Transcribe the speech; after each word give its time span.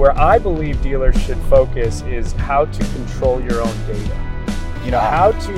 Where 0.00 0.18
I 0.18 0.38
believe 0.38 0.80
dealers 0.80 1.20
should 1.20 1.36
focus 1.50 2.00
is 2.04 2.32
how 2.32 2.64
to 2.64 2.84
control 2.94 3.38
your 3.38 3.60
own 3.60 3.86
data. 3.86 4.46
You 4.82 4.92
know, 4.92 4.98
how 4.98 5.32
to, 5.32 5.52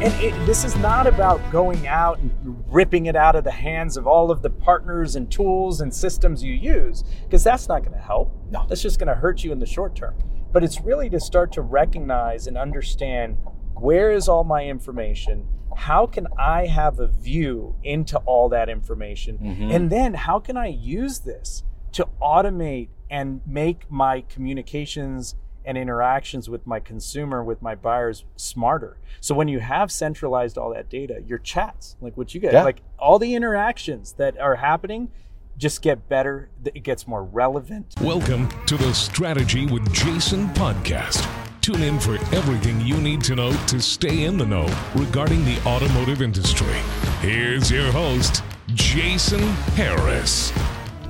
and 0.00 0.14
it, 0.14 0.46
this 0.46 0.64
is 0.64 0.74
not 0.76 1.06
about 1.06 1.42
going 1.52 1.86
out 1.86 2.18
and 2.18 2.64
ripping 2.68 3.04
it 3.04 3.16
out 3.16 3.36
of 3.36 3.44
the 3.44 3.50
hands 3.50 3.98
of 3.98 4.06
all 4.06 4.30
of 4.30 4.40
the 4.40 4.48
partners 4.48 5.14
and 5.14 5.30
tools 5.30 5.82
and 5.82 5.94
systems 5.94 6.42
you 6.42 6.54
use, 6.54 7.04
because 7.24 7.44
that's 7.44 7.68
not 7.68 7.82
going 7.82 7.92
to 7.92 8.02
help. 8.02 8.34
No. 8.50 8.64
That's 8.66 8.80
just 8.80 8.98
going 8.98 9.08
to 9.08 9.14
hurt 9.14 9.44
you 9.44 9.52
in 9.52 9.58
the 9.58 9.66
short 9.66 9.94
term. 9.94 10.14
But 10.52 10.64
it's 10.64 10.80
really 10.80 11.10
to 11.10 11.20
start 11.20 11.52
to 11.52 11.60
recognize 11.60 12.46
and 12.46 12.56
understand 12.56 13.36
where 13.74 14.10
is 14.10 14.26
all 14.26 14.42
my 14.42 14.64
information? 14.64 15.46
How 15.76 16.06
can 16.06 16.28
I 16.38 16.66
have 16.66 16.98
a 16.98 17.08
view 17.08 17.76
into 17.84 18.16
all 18.20 18.48
that 18.48 18.70
information? 18.70 19.36
Mhm. 19.36 19.74
And 19.74 19.90
then 19.90 20.14
how 20.14 20.38
can 20.38 20.56
I 20.56 20.68
use 20.68 21.18
this 21.18 21.62
to 21.92 22.08
automate 22.22 22.88
and 23.12 23.42
make 23.46 23.88
my 23.90 24.22
communications 24.22 25.34
and 25.64 25.76
interactions 25.78 26.48
with 26.48 26.66
my 26.66 26.80
consumer, 26.80 27.44
with 27.44 27.60
my 27.60 27.74
buyers 27.74 28.24
smarter? 28.36 28.96
So 29.20 29.34
when 29.34 29.48
you 29.48 29.60
have 29.60 29.92
centralized 29.92 30.56
all 30.56 30.72
that 30.72 30.88
data, 30.88 31.22
your 31.26 31.38
chats, 31.38 31.96
like 32.00 32.16
what 32.16 32.34
you 32.34 32.40
get, 32.40 32.54
Yeah. 32.54 32.64
like 32.64 32.80
all 32.98 33.18
the 33.18 33.34
interactions 33.34 34.14
that 34.14 34.38
are 34.40 34.56
happening 34.56 35.10
just 35.58 35.82
get 35.82 36.08
better, 36.08 36.48
it 36.64 36.82
gets 36.82 37.06
more 37.06 37.22
relevant. 37.22 37.94
Welcome 38.00 38.48
to 38.64 38.76
the 38.78 38.94
Strategy 38.94 39.66
with 39.66 39.92
Jason 39.92 40.48
podcast. 40.54 41.28
Tune 41.60 41.82
in 41.82 42.00
for 42.00 42.14
everything 42.34 42.80
you 42.80 42.96
need 42.96 43.20
to 43.24 43.36
know 43.36 43.52
to 43.66 43.78
stay 43.78 44.24
in 44.24 44.38
the 44.38 44.46
know 44.46 44.66
regarding 44.96 45.44
the 45.44 45.60
automotive 45.66 46.22
industry. 46.22 46.74
Here's 47.20 47.70
your 47.70 47.92
host, 47.92 48.42
Jason 48.74 49.40
Harris. 49.76 50.50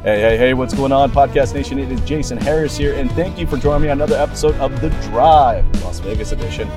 Hey, 0.02 0.20
hey, 0.20 0.36
hey, 0.36 0.54
what's 0.54 0.74
going 0.74 0.90
on, 0.90 1.12
Podcast 1.12 1.54
Nation? 1.54 1.78
It 1.78 1.92
is 1.92 2.00
Jason 2.00 2.36
Harris 2.36 2.76
here, 2.76 2.94
and 2.94 3.10
thank 3.12 3.38
you 3.38 3.46
for 3.46 3.56
joining 3.56 3.82
me 3.82 3.88
on 3.88 3.98
another 3.98 4.16
episode 4.16 4.56
of 4.56 4.80
The 4.80 4.90
Drive, 5.10 5.64
Las 5.84 6.00
Vegas 6.00 6.32
edition. 6.32 6.68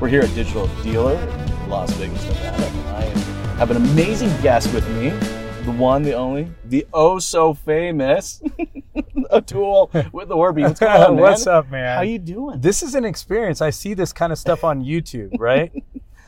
We're 0.00 0.08
here 0.08 0.20
at 0.20 0.34
Digital 0.34 0.66
Dealer, 0.82 1.14
Las 1.66 1.90
Vegas, 1.94 2.22
Nevada. 2.26 2.62
and 2.66 2.88
I 2.90 3.02
have 3.56 3.70
an 3.70 3.78
amazing 3.78 4.28
guest 4.42 4.72
with 4.74 4.86
me, 4.98 5.08
the 5.64 5.72
one, 5.72 6.02
the 6.02 6.12
only, 6.12 6.48
the 6.66 6.86
oh 6.92 7.18
so 7.18 7.54
famous 7.54 8.42
Atul 9.32 10.12
with 10.12 10.28
the 10.28 10.36
Orbee. 10.36 10.62
What's 10.64 10.80
going 10.80 10.92
on, 11.02 11.10
man? 11.14 11.22
What's 11.22 11.46
up, 11.46 11.70
man? 11.70 11.96
How 11.96 12.02
you 12.02 12.18
doing? 12.18 12.60
This 12.60 12.82
is 12.82 12.94
an 12.94 13.06
experience. 13.06 13.62
I 13.62 13.70
see 13.70 13.94
this 13.94 14.12
kind 14.12 14.30
of 14.30 14.38
stuff 14.38 14.62
on 14.62 14.82
YouTube, 14.84 15.38
right? 15.38 15.72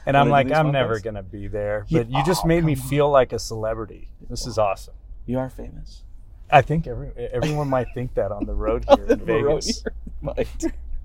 And 0.09 0.17
I'm 0.17 0.29
like, 0.29 0.53
I'm 0.53 0.67
podcasts? 0.69 0.73
never 0.73 1.01
gonna 1.01 1.23
be 1.25 1.49
there. 1.49 1.85
But 1.91 2.09
you 2.09 2.25
just 2.25 2.45
Oh, 2.45 2.47
made 2.47 2.63
me 2.63 2.77
on. 2.77 2.81
feel 2.81 3.11
like 3.11 3.33
a 3.33 3.41
celebrity. 3.41 4.09
This 4.31 4.47
is 4.47 4.57
awesome. 4.57 4.95
You 5.27 5.41
are 5.41 5.51
famous. 5.51 6.05
I 6.51 6.63
think 6.63 6.87
every, 6.87 7.11
everyone 7.17 7.69
might 7.69 7.89
think 7.95 8.15
that 8.15 8.33
on 8.33 8.47
the 8.47 8.55
road 8.55 8.85
here 8.97 9.07
in 9.07 9.19
Vegas. 9.21 9.85
Might. 10.21 10.65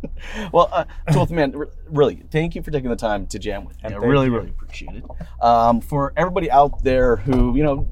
well, 0.51 0.69
uh, 0.71 1.25
man, 1.29 1.51
re- 1.51 1.67
really, 1.87 2.23
thank 2.31 2.55
you 2.55 2.63
for 2.63 2.71
taking 2.71 2.89
the 2.89 2.95
time 2.95 3.27
to 3.27 3.39
jam 3.39 3.65
with 3.65 3.81
me. 3.83 3.93
I 3.93 3.97
really, 3.97 4.27
you. 4.27 4.33
really 4.33 4.49
appreciate 4.49 4.95
it. 4.95 5.03
Um, 5.43 5.81
for 5.81 6.13
everybody 6.17 6.49
out 6.49 6.83
there 6.83 7.17
who, 7.17 7.55
you 7.55 7.63
know, 7.63 7.87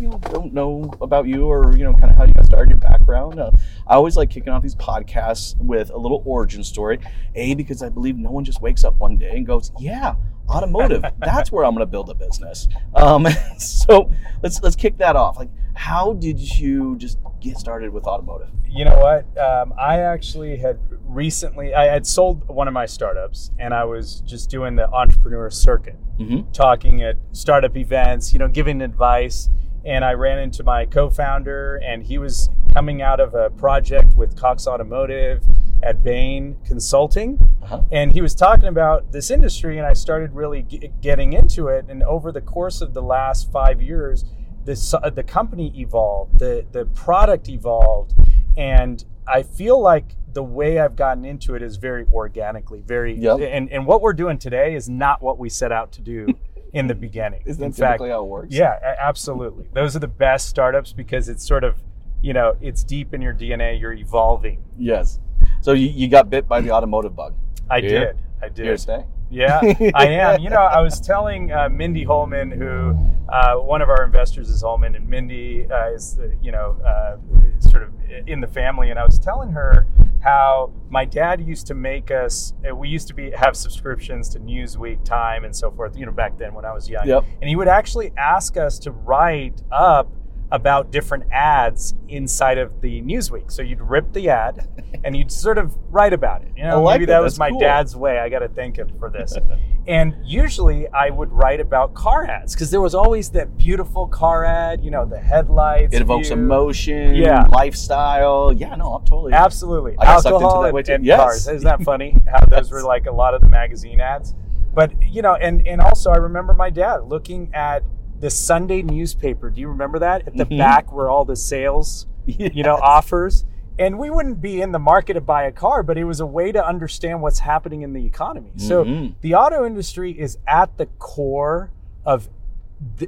you 0.00 0.08
know, 0.08 0.18
don't 0.18 0.52
know 0.52 0.90
about 1.00 1.26
you 1.26 1.46
or, 1.46 1.76
you 1.76 1.84
know, 1.84 1.92
kind 1.92 2.10
of 2.10 2.16
how 2.16 2.24
you 2.24 2.34
got 2.34 2.46
started, 2.46 2.70
your 2.70 2.78
background, 2.78 3.38
uh, 3.38 3.50
I 3.86 3.94
always 3.94 4.16
like 4.16 4.30
kicking 4.30 4.52
off 4.52 4.62
these 4.62 4.76
podcasts 4.76 5.56
with 5.58 5.90
a 5.90 5.98
little 5.98 6.22
origin 6.24 6.64
story. 6.64 6.98
A, 7.34 7.54
because 7.54 7.82
I 7.82 7.88
believe 7.88 8.16
no 8.16 8.30
one 8.30 8.44
just 8.44 8.60
wakes 8.60 8.84
up 8.84 8.98
one 8.98 9.16
day 9.16 9.36
and 9.36 9.46
goes, 9.46 9.72
yeah, 9.78 10.14
automotive, 10.52 11.04
that's 11.18 11.50
where 11.50 11.64
I'm 11.64 11.74
going 11.74 11.86
to 11.86 11.90
build 11.90 12.10
a 12.10 12.14
business. 12.14 12.68
Um, 12.94 13.26
so 13.58 14.10
let's, 14.42 14.62
let's 14.62 14.76
kick 14.76 14.98
that 14.98 15.16
off. 15.16 15.38
Like, 15.38 15.50
how 15.74 16.12
did 16.14 16.38
you 16.58 16.96
just 16.96 17.18
get 17.40 17.58
started 17.58 17.92
with 17.92 18.04
automotive? 18.04 18.48
You 18.68 18.84
know 18.84 18.98
what? 18.98 19.38
Um, 19.38 19.72
I 19.78 20.00
actually 20.00 20.56
had 20.56 20.78
recently 21.04 21.74
I 21.74 21.84
had 21.84 22.06
sold 22.06 22.46
one 22.48 22.68
of 22.68 22.74
my 22.74 22.86
startups, 22.86 23.50
and 23.58 23.74
I 23.74 23.84
was 23.84 24.20
just 24.20 24.50
doing 24.50 24.76
the 24.76 24.88
entrepreneur 24.90 25.50
circuit. 25.50 25.96
Mm-hmm. 26.18 26.52
talking 26.52 27.02
at 27.02 27.16
startup 27.32 27.76
events, 27.76 28.32
you 28.32 28.38
know, 28.38 28.46
giving 28.46 28.82
advice. 28.82 29.48
And 29.84 30.04
I 30.04 30.12
ran 30.12 30.38
into 30.38 30.62
my 30.62 30.84
co-founder, 30.84 31.80
and 31.84 32.02
he 32.02 32.18
was 32.18 32.48
coming 32.74 33.02
out 33.02 33.18
of 33.18 33.34
a 33.34 33.50
project 33.50 34.14
with 34.14 34.36
Cox 34.36 34.66
Automotive 34.66 35.42
at 35.82 36.02
Bain 36.02 36.56
Consulting, 36.64 37.38
Uh-huh. 37.62 37.82
and 37.90 38.12
he 38.12 38.20
was 38.20 38.34
talking 38.34 38.68
about 38.68 39.12
this 39.12 39.30
industry. 39.30 39.78
And 39.78 39.86
I 39.86 39.92
started 39.92 40.32
really 40.32 40.62
ge- 40.62 40.90
getting 41.00 41.32
into 41.32 41.68
it. 41.68 41.86
And 41.88 42.02
over 42.02 42.30
the 42.32 42.40
course 42.40 42.80
of 42.80 42.94
the 42.94 43.02
last 43.02 43.50
five 43.52 43.80
years, 43.82 44.24
this 44.64 44.94
uh, 44.94 45.10
the 45.10 45.22
company 45.24 45.72
evolved, 45.76 46.38
the 46.38 46.64
the 46.72 46.84
product 46.86 47.48
evolved, 47.48 48.14
and 48.56 49.04
I 49.26 49.42
feel 49.42 49.80
like 49.80 50.14
the 50.32 50.42
way 50.42 50.78
I've 50.78 50.96
gotten 50.96 51.24
into 51.24 51.54
it 51.54 51.62
is 51.62 51.76
very 51.76 52.06
organically, 52.12 52.80
very 52.80 53.14
Yep. 53.18 53.40
and 53.40 53.70
and 53.72 53.86
what 53.86 54.00
we're 54.02 54.12
doing 54.12 54.38
today 54.38 54.74
is 54.74 54.88
not 54.88 55.20
what 55.20 55.38
we 55.38 55.48
set 55.48 55.72
out 55.72 55.92
to 55.92 56.00
do 56.00 56.26
in 56.72 56.86
the 56.86 56.94
beginning. 56.94 57.42
Is 57.44 57.58
that 57.58 57.64
in 57.66 57.72
fact, 57.72 58.00
how 58.02 58.22
it 58.22 58.26
works? 58.28 58.54
yeah, 58.54 58.78
absolutely. 59.00 59.66
Those 59.72 59.94
are 59.96 59.98
the 60.00 60.08
best 60.08 60.48
startups 60.48 60.92
because 60.92 61.28
it's 61.28 61.46
sort 61.46 61.64
of, 61.64 61.82
you 62.22 62.32
know, 62.32 62.56
it's 62.60 62.82
deep 62.84 63.12
in 63.12 63.20
your 63.20 63.34
DNA. 63.34 63.78
You're 63.80 63.92
evolving. 63.92 64.62
Yes. 64.78 65.18
So 65.62 65.72
you, 65.72 65.88
you 65.88 66.08
got 66.08 66.28
bit 66.28 66.46
by 66.48 66.60
the 66.60 66.72
automotive 66.72 67.14
bug. 67.16 67.34
I 67.70 67.76
Yeah. 67.78 67.88
did. 67.88 68.16
I 68.42 68.46
You 68.46 68.52
here 68.56 68.64
to 68.64 68.70
did. 68.72 68.80
stay? 68.80 69.04
Yeah, 69.30 69.60
I 69.94 70.08
am. 70.08 70.40
You 70.42 70.50
know, 70.50 70.60
I 70.60 70.80
was 70.82 71.00
telling 71.00 71.50
uh, 71.52 71.68
Mindy 71.70 72.04
Holman, 72.04 72.50
who 72.50 72.94
uh, 73.30 73.54
one 73.54 73.80
of 73.80 73.88
our 73.88 74.04
investors 74.04 74.50
is 74.50 74.60
Holman, 74.60 74.94
and 74.94 75.08
Mindy 75.08 75.66
uh, 75.70 75.86
is, 75.90 76.18
uh, 76.18 76.26
you 76.42 76.52
know, 76.52 76.76
uh, 76.84 77.16
sort 77.60 77.84
of 77.84 77.90
in 78.26 78.40
the 78.42 78.46
family. 78.46 78.90
And 78.90 78.98
I 78.98 79.04
was 79.06 79.18
telling 79.18 79.50
her 79.52 79.86
how 80.20 80.72
my 80.90 81.06
dad 81.06 81.40
used 81.40 81.66
to 81.68 81.74
make 81.74 82.10
us. 82.10 82.52
uh, 82.68 82.76
We 82.76 82.88
used 82.90 83.08
to 83.08 83.14
be 83.14 83.30
have 83.30 83.56
subscriptions 83.56 84.28
to 84.30 84.38
Newsweek, 84.40 85.02
Time, 85.04 85.44
and 85.44 85.56
so 85.56 85.70
forth. 85.70 85.96
You 85.96 86.04
know, 86.04 86.12
back 86.12 86.36
then 86.36 86.52
when 86.52 86.66
I 86.66 86.72
was 86.74 86.90
young. 86.90 87.06
Yep. 87.06 87.24
And 87.40 87.48
he 87.48 87.56
would 87.56 87.68
actually 87.68 88.12
ask 88.18 88.58
us 88.58 88.78
to 88.80 88.90
write 88.90 89.62
up 89.70 90.12
about 90.52 90.90
different 90.90 91.24
ads 91.32 91.94
inside 92.08 92.58
of 92.58 92.82
the 92.82 93.00
Newsweek. 93.00 93.50
So 93.50 93.62
you'd 93.62 93.80
rip 93.80 94.12
the 94.12 94.28
ad 94.28 94.68
and 95.04 95.16
you'd 95.16 95.32
sort 95.32 95.56
of 95.56 95.74
write 95.90 96.12
about 96.12 96.42
it. 96.42 96.52
You 96.56 96.64
know, 96.64 96.82
like 96.82 96.96
maybe 96.96 97.06
that. 97.06 97.14
that 97.14 97.22
was 97.22 97.38
my 97.38 97.48
cool. 97.50 97.58
dad's 97.58 97.96
way. 97.96 98.18
I 98.18 98.28
got 98.28 98.40
to 98.40 98.48
thank 98.48 98.76
him 98.76 98.92
for 98.98 99.08
this. 99.08 99.34
and 99.88 100.14
usually 100.22 100.86
I 100.88 101.08
would 101.08 101.32
write 101.32 101.58
about 101.60 101.94
car 101.94 102.26
ads 102.26 102.54
because 102.54 102.70
there 102.70 102.82
was 102.82 102.94
always 102.94 103.30
that 103.30 103.56
beautiful 103.56 104.06
car 104.06 104.44
ad, 104.44 104.84
you 104.84 104.90
know, 104.90 105.06
the 105.06 105.18
headlights. 105.18 105.94
It 105.94 106.02
evokes 106.02 106.28
view. 106.28 106.36
emotion, 106.36 107.14
Yeah. 107.14 107.46
lifestyle. 107.50 108.52
Yeah, 108.52 108.74
no, 108.74 108.92
I'm 108.94 109.04
totally. 109.06 109.32
Absolutely. 109.32 109.96
I 109.98 110.04
got 110.04 110.22
sucked 110.22 110.34
into 110.34 110.44
Alcohol 110.44 110.62
that 110.62 110.68
and, 110.68 110.74
way 110.74 110.82
too. 110.82 110.92
and 110.92 111.04
Yes. 111.06 111.18
cars. 111.18 111.48
Isn't 111.48 111.64
that 111.64 111.82
funny? 111.82 112.14
How 112.30 112.44
those 112.46 112.70
were 112.70 112.82
like 112.82 113.06
a 113.06 113.12
lot 113.12 113.32
of 113.32 113.40
the 113.40 113.48
magazine 113.48 114.00
ads. 114.00 114.34
But 114.74 115.02
you 115.02 115.22
know, 115.22 115.34
and 115.34 115.66
and 115.66 115.80
also 115.80 116.10
I 116.10 116.16
remember 116.16 116.52
my 116.52 116.68
dad 116.70 117.04
looking 117.04 117.50
at 117.54 117.82
the 118.22 118.30
Sunday 118.30 118.82
newspaper. 118.82 119.50
Do 119.50 119.60
you 119.60 119.68
remember 119.68 119.98
that 119.98 120.26
at 120.28 120.36
the 120.36 120.46
Mhm. 120.46 120.56
back 120.58 120.92
where 120.92 121.10
all 121.10 121.24
the 121.26 121.36
sales, 121.36 122.06
you 122.24 122.62
know, 122.62 122.76
offers? 122.76 123.44
And 123.78 123.98
we 123.98 124.10
wouldn't 124.10 124.40
be 124.40 124.62
in 124.62 124.70
the 124.70 124.78
market 124.78 125.14
to 125.14 125.20
buy 125.20 125.42
a 125.44 125.50
car, 125.52 125.82
but 125.82 125.98
it 125.98 126.04
was 126.04 126.20
a 126.20 126.26
way 126.26 126.52
to 126.52 126.64
understand 126.64 127.20
what's 127.20 127.40
happening 127.40 127.82
in 127.82 127.92
the 127.94 128.06
economy. 128.06 128.52
So 128.56 128.84
Mhm. 128.84 129.14
the 129.22 129.34
auto 129.34 129.66
industry 129.66 130.12
is 130.12 130.38
at 130.46 130.76
the 130.78 130.86
core 130.98 131.70
of 132.06 132.28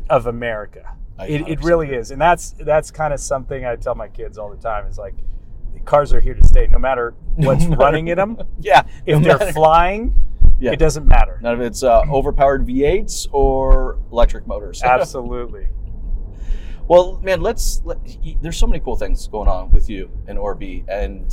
of 0.09 0.27
America. 0.27 0.93
It, 1.29 1.49
it 1.49 1.65
really 1.65 1.93
is, 1.93 2.11
and 2.13 2.21
that's 2.21 2.53
that's 2.53 2.91
kind 2.91 3.13
of 3.13 3.21
something 3.21 3.65
I 3.65 3.75
tell 3.77 3.95
my 3.95 4.09
kids 4.09 4.37
all 4.39 4.51
the 4.51 4.57
time. 4.57 4.87
Is 4.87 4.99
like, 4.99 5.15
cars 5.85 6.13
are 6.13 6.21
here 6.21 6.35
to 6.35 6.45
stay, 6.47 6.67
no 6.69 6.79
matter 6.79 7.15
what's 7.37 7.67
running 7.85 8.09
in 8.09 8.17
them. 8.17 8.39
Yeah. 8.61 8.83
If 9.05 9.19
no 9.19 9.25
they're 9.29 9.39
matter- 9.39 9.53
flying, 9.53 10.15
Yeah. 10.61 10.73
it 10.73 10.79
doesn't 10.79 11.07
matter. 11.07 11.39
None 11.43 11.55
of 11.55 11.61
it's 11.61 11.83
uh, 11.83 12.03
overpowered 12.11 12.67
V8s 12.67 13.29
or 13.33 13.99
electric 14.13 14.47
motors. 14.47 14.83
Absolutely. 14.85 15.67
Well, 16.87 17.19
man, 17.23 17.41
let's. 17.41 17.81
Let, 17.85 17.99
there's 18.43 18.57
so 18.59 18.67
many 18.67 18.81
cool 18.81 18.97
things 18.97 19.27
going 19.29 19.49
on 19.49 19.71
with 19.71 19.89
you 19.89 20.11
and 20.29 20.39
Orbee, 20.39 20.85
and 20.87 21.33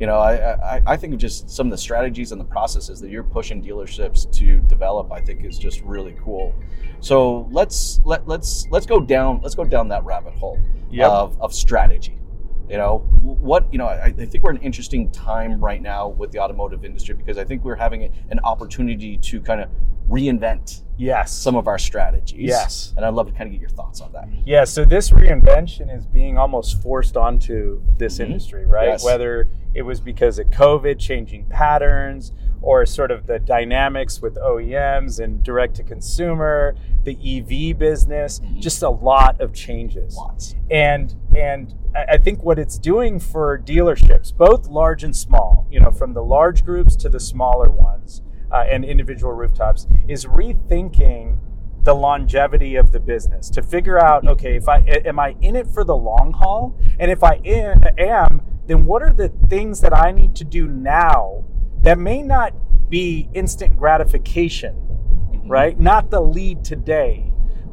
you 0.00 0.06
know, 0.06 0.18
I, 0.18 0.76
I 0.76 0.82
I 0.86 0.96
think 0.96 1.14
of 1.14 1.20
just 1.20 1.48
some 1.50 1.68
of 1.68 1.70
the 1.70 1.78
strategies 1.78 2.32
and 2.32 2.40
the 2.40 2.44
processes 2.44 3.00
that 3.00 3.10
you're 3.10 3.22
pushing 3.24 3.62
dealerships 3.62 4.30
to 4.38 4.58
develop. 4.62 5.12
I 5.12 5.20
think 5.20 5.44
is 5.44 5.56
just 5.58 5.80
really 5.82 6.16
cool. 6.24 6.52
So 7.00 7.48
let's 7.52 8.00
let 8.04 8.26
let's 8.26 8.66
let's 8.70 8.86
go 8.86 8.98
down 9.00 9.40
let's 9.40 9.54
go 9.54 9.64
down 9.64 9.88
that 9.88 10.04
rabbit 10.04 10.34
hole 10.34 10.58
Yep. 10.90 11.08
of 11.10 11.40
of 11.40 11.54
strategy. 11.54 12.18
You 12.68 12.76
know 12.76 12.98
what? 13.22 13.72
You 13.72 13.78
know, 13.78 13.86
I, 13.86 14.06
I 14.06 14.12
think 14.12 14.44
we're 14.44 14.50
in 14.50 14.58
an 14.58 14.62
interesting 14.62 15.10
time 15.10 15.58
right 15.62 15.80
now 15.80 16.08
with 16.08 16.32
the 16.32 16.38
automotive 16.40 16.84
industry 16.84 17.14
because 17.14 17.38
I 17.38 17.44
think 17.44 17.64
we're 17.64 17.76
having 17.76 18.04
an 18.30 18.40
opportunity 18.44 19.16
to 19.18 19.40
kind 19.40 19.60
of 19.60 19.70
reinvent 20.08 20.82
Yes. 20.96 21.32
some 21.32 21.54
of 21.54 21.68
our 21.68 21.78
strategies. 21.78 22.40
Yes. 22.48 22.92
and 22.96 23.04
I'd 23.04 23.14
love 23.14 23.26
to 23.26 23.32
kind 23.32 23.46
of 23.46 23.52
get 23.52 23.60
your 23.60 23.70
thoughts 23.70 24.00
on 24.00 24.12
that. 24.12 24.26
Yeah, 24.44 24.64
so 24.64 24.84
this 24.84 25.10
reinvention 25.10 25.94
is 25.94 26.06
being 26.06 26.36
almost 26.38 26.82
forced 26.82 27.16
onto 27.16 27.80
this 27.98 28.18
Mhm. 28.18 28.26
industry, 28.26 28.66
right? 28.66 28.88
Yes. 28.88 29.04
Whether 29.04 29.48
it 29.74 29.82
was 29.82 30.00
because 30.00 30.38
of 30.38 30.48
COVID 30.48 30.98
changing 30.98 31.44
patterns, 31.46 32.32
or 32.60 32.84
sort 32.86 33.10
of 33.10 33.26
the 33.26 33.38
dynamics 33.38 34.20
with 34.20 34.36
OEMs 34.36 35.22
and 35.22 35.42
direct 35.42 35.76
to 35.76 35.82
consumer, 35.82 36.74
the 37.04 37.16
EV 37.22 37.78
business, 37.78 38.40
mm-hmm. 38.40 38.60
just 38.60 38.82
a 38.82 38.90
lot 38.90 39.40
of 39.40 39.52
changes. 39.52 40.16
Lots. 40.16 40.54
And 40.70 41.14
and 41.36 41.74
I 41.94 42.04
I 42.14 42.18
think 42.18 42.42
what 42.42 42.58
it's 42.58 42.78
doing 42.78 43.20
for 43.20 43.58
dealerships, 43.58 44.36
both 44.36 44.68
large 44.68 45.04
and 45.04 45.16
small, 45.16 45.66
you 45.70 45.80
know, 45.80 45.90
from 45.90 46.14
the 46.14 46.22
large 46.22 46.64
groups 46.64 46.96
to 46.96 47.08
the 47.08 47.20
smaller 47.20 47.70
ones 47.70 48.22
uh, 48.50 48.64
and 48.68 48.84
individual 48.84 49.32
rooftops, 49.32 49.86
is 50.08 50.24
rethinking 50.24 51.38
the 51.84 51.94
longevity 51.94 52.76
of 52.76 52.92
the 52.92 53.00
business 53.00 53.48
to 53.50 53.62
figure 53.62 53.98
out 53.98 54.22
mm-hmm. 54.22 54.32
okay 54.32 54.56
if 54.56 54.68
i 54.68 54.78
am 55.06 55.18
i 55.18 55.34
in 55.40 55.56
it 55.56 55.66
for 55.66 55.84
the 55.84 55.96
long 55.96 56.32
haul 56.32 56.78
and 56.98 57.10
if 57.10 57.22
i 57.22 57.40
eh, 57.44 57.74
am 57.98 58.42
then 58.66 58.84
what 58.84 59.02
are 59.02 59.12
the 59.12 59.28
things 59.48 59.80
that 59.80 59.96
i 59.96 60.10
need 60.10 60.34
to 60.34 60.44
do 60.44 60.66
now 60.66 61.44
that 61.82 61.98
may 61.98 62.22
not 62.22 62.52
be 62.88 63.28
instant 63.34 63.76
gratification 63.76 64.74
mm-hmm. 64.74 65.48
right? 65.48 65.78
Not 65.78 66.10
the 66.10 66.20
lead 66.20 66.64
today 66.64 67.28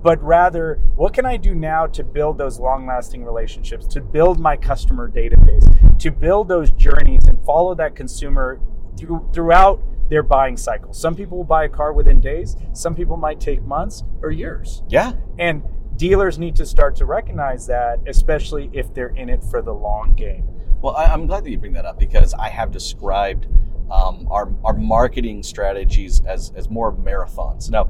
but 0.06 0.22
rather 0.22 0.80
what 0.96 1.16
can 1.16 1.26
i 1.26 1.36
do 1.36 1.56
now 1.56 1.88
to 1.88 2.04
build 2.04 2.38
those 2.38 2.60
long 2.60 2.86
lasting 2.86 3.26
relationships 3.26 3.88
to 3.88 4.00
build 4.00 4.40
my 4.40 4.56
customer 4.56 5.10
database 5.10 5.66
to 5.98 6.12
build 6.12 6.48
those 6.48 6.70
journeys 6.74 7.26
and 7.26 7.44
follow 7.44 7.74
that 7.74 7.96
consumer 7.96 8.62
through, 8.96 9.28
throughout 9.34 9.82
their 10.08 10.22
buying 10.22 10.56
cycle? 10.56 10.94
Some 10.94 11.16
people 11.16 11.38
will 11.38 11.44
buy 11.44 11.66
a 11.66 11.70
car 11.70 11.92
within 11.92 12.22
days 12.22 12.56
some 12.74 12.94
people 12.94 13.18
might 13.18 13.40
take 13.40 13.64
months 13.64 14.04
or 14.22 14.30
years. 14.30 14.84
Yeah. 14.88 15.14
and 15.40 15.64
dealers 15.98 16.38
need 16.38 16.56
to 16.58 16.68
start 16.68 16.96
to 16.98 17.06
recognize 17.06 17.66
that 17.68 18.00
especially 18.06 18.70
if 18.74 18.94
they're 18.94 19.16
in 19.16 19.28
it 19.28 19.44
for 19.44 19.64
the 19.64 19.74
long 19.74 20.14
game. 20.14 20.48
Well, 20.82 20.96
I, 20.96 21.06
I'm 21.06 21.26
glad 21.26 21.46
that 21.46 21.50
you 21.50 21.58
bring 21.58 21.74
that 21.74 21.86
up 21.86 21.98
because 21.98 22.36
I 22.36 22.50
have 22.50 22.70
described 22.72 23.48
um, 23.92 24.28
our, 24.30 24.52
our 24.64 24.74
marketing 24.74 25.44
strategies 25.44 26.22
as, 26.26 26.52
as 26.56 26.70
more 26.70 26.92
marathons. 26.94 27.70
Now, 27.70 27.90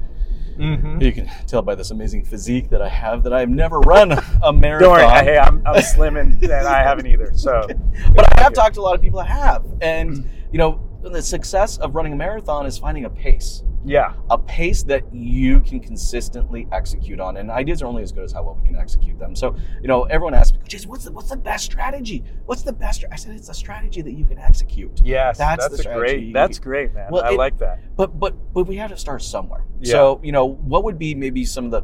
mm-hmm. 0.58 1.02
you 1.02 1.12
can 1.12 1.30
tell 1.48 1.62
by 1.62 1.76
this 1.76 1.92
amazing 1.92 2.24
physique 2.24 2.70
that 2.70 2.82
I 2.82 2.90
have 2.90 3.24
that 3.24 3.34
I've 3.34 3.50
never 3.50 3.80
run 3.80 4.12
a 4.44 4.54
marathon. 4.54 4.80
don't 4.80 4.92
worry 4.92 5.26
hey 5.26 5.38
i'm, 5.38 5.62
I'm 5.66 5.82
slim 5.82 6.16
and, 6.16 6.42
and 6.42 6.68
i 6.68 6.82
haven't 6.82 7.08
either 7.08 7.32
so 7.36 7.68
but 8.16 8.38
I 8.38 8.44
have 8.44 8.54
talked 8.54 8.76
to 8.76 8.82
a 8.82 8.84
lot 8.84 8.96
of 8.96 9.02
people 9.02 9.20
that 9.20 9.28
have. 9.28 9.66
And, 9.82 10.30
you 10.52 10.58
know, 10.58 10.82
the 11.02 11.22
success 11.22 11.78
of 11.78 11.96
running 11.96 12.14
a 12.14 12.16
marathon 12.16 12.66
is 12.66 12.78
finding 12.78 13.06
a 13.06 13.10
pace. 13.10 13.64
Yeah 13.86 14.14
a 14.32 14.38
pace 14.38 14.84
that 14.84 15.04
you 15.14 15.60
can 15.60 15.80
consistently 15.80 16.68
execute 16.72 17.20
on. 17.20 17.38
And 17.38 17.52
ideas 17.52 17.82
are 17.82 17.86
only 17.86 18.04
as 18.04 18.12
good 18.12 18.24
as 18.24 18.32
how 18.32 18.44
well 18.44 18.58
we 18.60 18.68
can 18.68 18.76
execute 18.76 19.18
them. 19.20 19.36
So, 19.36 19.56
you 19.82 19.88
know, 19.88 20.04
everyone 20.04 20.34
asks 20.34 20.54
me, 20.58 20.64
Jason, 20.68 20.90
what's 20.90 21.06
the, 21.06 21.12
what's 21.12 21.30
the 21.30 21.38
best 21.38 21.66
strategy? 21.66 22.24
What's 22.46 22.64
the 22.64 22.74
best? 22.74 23.00
stra-" 23.02 23.10
I 23.12 23.16
said, 23.16 23.36
it's 23.36 23.50
a 23.50 23.54
strategy 23.54 24.02
that 24.02 24.14
you 24.14 24.26
can 24.26 24.40
execute. 24.40 25.02
yes 25.04 25.38
That's 25.38 25.64
that's, 25.64 25.78
the 25.78 25.84
strategy. 25.84 26.32
great 26.32 26.34
that's 26.34 26.60
great 26.60 26.94
man 26.94 27.10
Well, 27.12 27.24
i 27.24 27.32
it- 27.34 27.38
like 27.38 27.58
that 27.60 27.80
But, 27.96 28.20
but, 28.20 28.34
but 28.54 28.64
we 28.66 28.76
have 28.78 28.90
to 28.92 28.98
start 28.98 29.22
somewhere. 29.22 29.64
Yeah. 29.80 29.92
So, 29.92 30.20
you 30.24 30.32
know, 30.32 30.46
what 30.46 30.84
would 30.84 30.98
be 30.98 31.14
maybe 31.16 31.46
some 31.46 31.66
of 31.66 31.72
the 31.72 31.84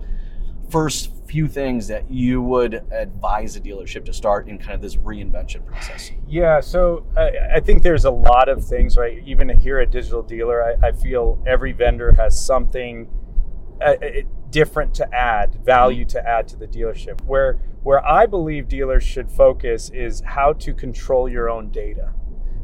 first 0.71 1.11
few 1.27 1.47
things 1.47 1.87
that 1.87 2.09
you 2.09 2.41
would 2.41 2.83
advise 2.91 3.55
a 3.55 3.61
dealership 3.61 4.05
to 4.05 4.13
start 4.13 4.47
in 4.47 4.57
kind 4.57 4.73
of 4.73 4.81
this 4.81 4.95
reinvention 4.97 5.65
process? 5.65 6.11
Yeah, 6.27 6.59
so 6.59 7.05
I, 7.15 7.55
I 7.55 7.59
think 7.59 7.83
there's 7.83 8.05
a 8.05 8.11
lot 8.11 8.49
of 8.49 8.65
things, 8.65 8.97
right? 8.97 9.21
Even 9.25 9.49
here 9.59 9.79
at 9.79 9.91
Digital 9.91 10.21
Dealer, 10.21 10.63
I, 10.63 10.87
I 10.87 10.91
feel 10.91 11.41
every 11.45 11.71
vendor 11.71 12.11
has 12.13 12.43
something 12.43 13.09
uh, 13.81 13.95
uh, 14.01 14.07
different 14.49 14.93
to 14.95 15.13
add, 15.13 15.55
value 15.63 16.05
to 16.05 16.27
add 16.27 16.47
to 16.49 16.57
the 16.57 16.67
dealership. 16.67 17.21
Where 17.25 17.59
where 17.83 18.05
I 18.05 18.27
believe 18.27 18.67
dealers 18.67 19.03
should 19.03 19.31
focus 19.31 19.89
is 19.89 20.21
how 20.23 20.53
to 20.53 20.73
control 20.73 21.27
your 21.27 21.49
own 21.49 21.71
data. 21.71 22.13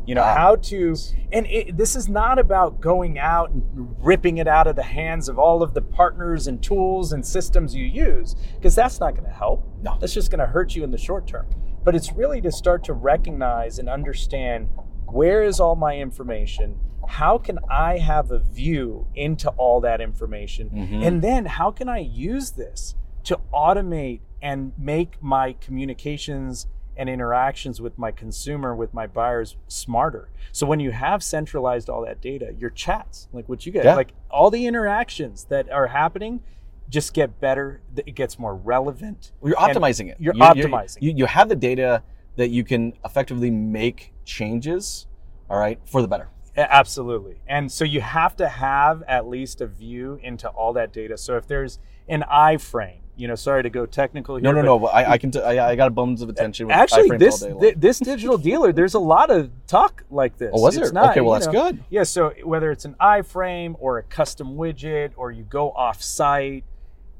You 0.07 0.15
know 0.15 0.23
how 0.23 0.55
to, 0.55 0.95
and 1.33 1.45
it, 1.47 1.75
this 1.75 1.95
is 1.95 2.07
not 2.07 2.39
about 2.39 2.79
going 2.79 3.19
out 3.19 3.51
and 3.51 3.63
ripping 3.99 4.37
it 4.37 4.47
out 4.47 4.65
of 4.65 4.77
the 4.77 4.83
hands 4.83 5.27
of 5.27 5.37
all 5.37 5.61
of 5.61 5.73
the 5.73 5.81
partners 5.81 6.47
and 6.47 6.63
tools 6.63 7.11
and 7.11 7.25
systems 7.25 7.75
you 7.75 7.83
use, 7.83 8.33
because 8.55 8.73
that's 8.73 9.01
not 9.01 9.15
going 9.15 9.25
to 9.25 9.35
help. 9.35 9.67
No. 9.81 9.97
That's 9.99 10.13
just 10.13 10.31
going 10.31 10.39
to 10.39 10.45
hurt 10.47 10.75
you 10.75 10.85
in 10.85 10.91
the 10.91 10.97
short 10.97 11.27
term. 11.27 11.47
But 11.83 11.93
it's 11.93 12.13
really 12.13 12.39
to 12.41 12.51
start 12.53 12.85
to 12.85 12.93
recognize 12.93 13.79
and 13.79 13.89
understand 13.89 14.69
where 15.05 15.43
is 15.43 15.59
all 15.59 15.75
my 15.75 15.97
information? 15.97 16.79
How 17.07 17.37
can 17.37 17.59
I 17.69 17.97
have 17.97 18.31
a 18.31 18.39
view 18.39 19.07
into 19.13 19.49
all 19.51 19.81
that 19.81 19.99
information? 19.99 20.69
Mhm. 20.69 21.05
And 21.05 21.21
then 21.21 21.45
how 21.45 21.71
can 21.71 21.89
I 21.89 21.99
use 21.99 22.51
this 22.51 22.95
to 23.23 23.39
automate 23.53 24.21
and 24.41 24.71
make 24.77 25.21
my 25.21 25.53
communications 25.59 26.67
and 26.97 27.09
interactions 27.09 27.79
with 27.81 27.97
my 27.97 28.11
consumer, 28.11 28.75
with 28.75 28.93
my 28.93 29.07
buyers 29.07 29.55
smarter? 29.67 30.29
So 30.51 30.65
when 30.65 30.79
you 30.79 30.91
have 30.91 31.23
centralized 31.23 31.89
all 31.89 32.01
that 32.05 32.21
data, 32.21 32.53
your 32.57 32.69
chats, 32.69 33.27
like 33.33 33.47
what 33.47 33.65
you 33.65 33.71
get, 33.71 33.85
Yeah. 33.85 33.95
like 33.95 34.13
all 34.29 34.49
the 34.51 34.65
interactions 34.65 35.45
that 35.45 35.69
are 35.71 35.87
happening 35.87 36.41
just 36.89 37.13
get 37.13 37.41
better. 37.41 37.81
It 37.97 38.15
gets 38.15 38.39
more 38.39 38.55
relevant. 38.55 39.33
Well, 39.41 39.49
you're 39.49 39.59
optimizing 39.59 40.09
it. 40.09 40.15
You're 40.21 40.33
You- 40.33 40.43
you- 40.55 40.63
optimizing. 40.67 40.97
You, 41.01 41.11
you 41.17 41.25
have 41.25 41.49
the 41.49 41.55
data 41.55 42.01
that 42.37 42.47
you 42.49 42.63
can 42.63 42.93
effectively 43.03 43.51
make 43.51 44.13
changes, 44.23 45.05
all 45.49 45.59
right, 45.59 45.79
for 45.85 46.01
the 46.01 46.07
better. 46.07 46.29
Absolutely. 46.55 47.41
And 47.45 47.71
so 47.71 47.83
you 47.83 47.99
have 48.01 48.35
to 48.37 48.47
have 48.47 49.03
at 49.07 49.27
least 49.27 49.59
a 49.61 49.67
view 49.67 50.17
into 50.23 50.47
all 50.49 50.71
that 50.73 50.93
data. 50.93 51.17
So 51.17 51.35
if 51.35 51.45
there's 51.45 51.77
an 52.07 52.23
iframe, 52.31 53.01
you 53.17 53.27
know, 53.27 53.35
sorry 53.35 53.63
to 53.63 53.69
go 53.69 53.85
technical 53.85 54.35
here. 54.35 54.43
No, 54.43 54.51
no, 54.51 54.61
no. 54.61 54.79
But 54.79 54.87
I, 54.93 55.11
I 55.13 55.17
can. 55.17 55.31
T- 55.31 55.41
I, 55.41 55.71
I 55.71 55.75
got 55.75 55.87
a 55.87 55.91
bones 55.91 56.21
of 56.21 56.29
attention. 56.29 56.67
With 56.67 56.75
Actually, 56.75 57.17
this 57.17 57.41
all 57.41 57.47
day 57.49 57.53
long. 57.53 57.61
thi- 57.63 57.73
this 57.79 57.99
digital 57.99 58.37
dealer, 58.37 58.71
there's 58.71 58.93
a 58.93 58.99
lot 58.99 59.29
of 59.31 59.49
talk 59.67 60.03
like 60.09 60.37
this. 60.37 60.51
Oh, 60.53 60.61
was 60.61 60.77
It's 60.77 60.87
there? 60.91 60.93
not, 60.93 61.11
Okay, 61.11 61.21
well, 61.21 61.33
that's 61.33 61.47
know- 61.47 61.51
good. 61.71 61.83
Yeah, 61.89 62.03
so 62.03 62.33
whether 62.43 62.71
it's 62.71 62.85
an 62.85 62.95
iframe 63.01 63.75
or 63.79 63.97
a 63.97 64.03
custom 64.03 64.55
widget 64.55 65.11
or 65.17 65.31
you 65.31 65.43
go 65.43 65.71
off 65.71 66.01
site, 66.01 66.63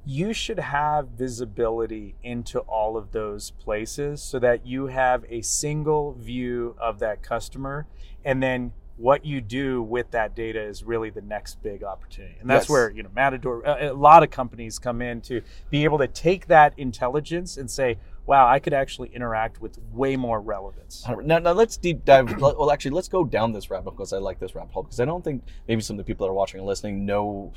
you 0.06 0.34
should 0.34 0.60
have 0.60 1.10
visibility 1.10 2.16
into 2.24 2.60
all 2.60 2.96
of 2.96 3.12
those 3.12 3.52
places 3.52 4.22
so 4.22 4.40
that 4.40 4.66
you 4.66 4.88
have 4.88 5.26
a 5.30 5.42
single 5.42 6.14
view 6.14 6.76
of 6.80 7.00
that 7.00 7.22
customer 7.22 7.86
and 8.24 8.42
then 8.42 8.72
what 8.98 9.24
you 9.26 9.40
do 9.42 9.82
with 9.84 10.10
that 10.12 10.36
data 10.36 10.62
is 10.62 10.84
really 10.84 11.10
the 11.10 11.22
next 11.22 11.62
big 11.62 11.84
opportunity 11.84 12.36
and 12.42 12.50
that's 12.50 12.64
Yes. 12.66 12.70
where 12.70 12.90
you 12.92 13.04
know 13.04 13.10
matador 13.16 13.62
a, 13.64 13.90
a 13.90 13.94
lot 13.94 14.24
of 14.24 14.32
companies 14.32 14.80
come 14.80 15.02
in 15.02 15.22
to 15.22 15.42
be 15.70 15.84
able 15.84 16.00
to 16.00 16.08
take 16.08 16.48
that 16.48 16.74
intelligence 16.78 17.58
and 17.58 17.70
say 17.70 17.98
wow 18.26 18.48
i 18.48 18.58
could 18.60 18.74
actually 18.74 19.10
interact 19.10 19.62
with 19.62 19.78
way 19.94 20.16
more 20.16 20.42
relevance 20.42 21.06
Now, 21.24 21.38
now 21.40 21.52
let's 21.52 21.78
deep 21.78 22.06
dive. 22.06 22.40
Well, 22.42 22.72
actually, 22.72 22.92
let's 22.92 23.08
go 23.08 23.24
down 23.24 23.52
this 23.54 23.70
rabbit 23.70 23.92
because 23.92 24.14
I 24.14 24.18
like 24.18 24.40
this 24.40 24.56
rabbit 24.56 24.72
hole 24.74 24.84
because 24.84 25.00
I 25.00 25.06
don't 25.06 25.24
think 25.24 25.44
maybe 25.68 25.82
some 25.82 25.94
of 25.96 25.98
the 26.00 26.04
people 26.10 26.26
that 26.26 26.32
are 26.32 26.34
watching 26.34 26.60
and 26.60 26.68
listening 26.68 27.06
know, 27.06 27.54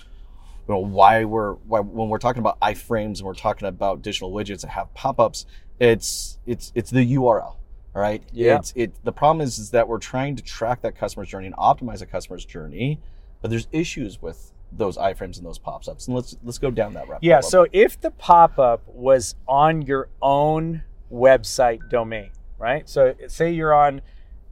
you 0.68 0.74
know, 0.74 0.80
why 0.80 1.24
we're 1.24 1.54
why 1.54 1.80
when 1.80 2.08
we're 2.08 2.18
talking 2.18 2.40
about 2.40 2.60
iframes 2.60 3.18
and 3.18 3.22
we're 3.22 3.34
talking 3.34 3.66
about 3.66 4.02
digital 4.02 4.30
widgets 4.32 4.60
that 4.60 4.68
have 4.70 4.92
pop-ups. 4.94 5.46
It's 5.80 6.38
it's 6.46 6.70
it's 6.74 6.90
the 6.90 7.14
URL. 7.16 7.56
Right. 7.92 8.22
Yeah. 8.32 8.56
It's 8.56 8.72
it. 8.76 8.92
The 9.04 9.12
problem 9.12 9.40
is 9.40 9.58
is 9.58 9.70
that 9.70 9.88
we're 9.88 9.98
trying 9.98 10.36
to 10.36 10.42
track 10.44 10.82
that 10.82 10.94
customer's 10.96 11.28
journey 11.28 11.46
and 11.46 11.56
optimize 11.56 11.98
the 11.98 12.06
customer's 12.06 12.44
journey, 12.44 13.00
but 13.42 13.50
there's 13.50 13.66
issues 13.72 14.22
with 14.22 14.52
those 14.72 14.96
iframes 14.96 15.36
and 15.38 15.44
those 15.44 15.58
pops-ups. 15.58 16.06
And 16.06 16.14
let's 16.14 16.36
let's 16.44 16.58
go 16.58 16.70
down 16.70 16.94
that 16.94 17.08
route. 17.08 17.18
Yeah, 17.22 17.40
so 17.40 17.66
if 17.72 18.00
the 18.00 18.12
pop 18.12 18.58
up 18.60 18.82
was 18.86 19.34
on 19.48 19.82
your 19.82 20.08
own 20.22 20.82
website 21.12 21.90
domain, 21.90 22.30
right? 22.58 22.88
So 22.88 23.14
say 23.26 23.50
you're 23.50 23.74
on 23.74 24.02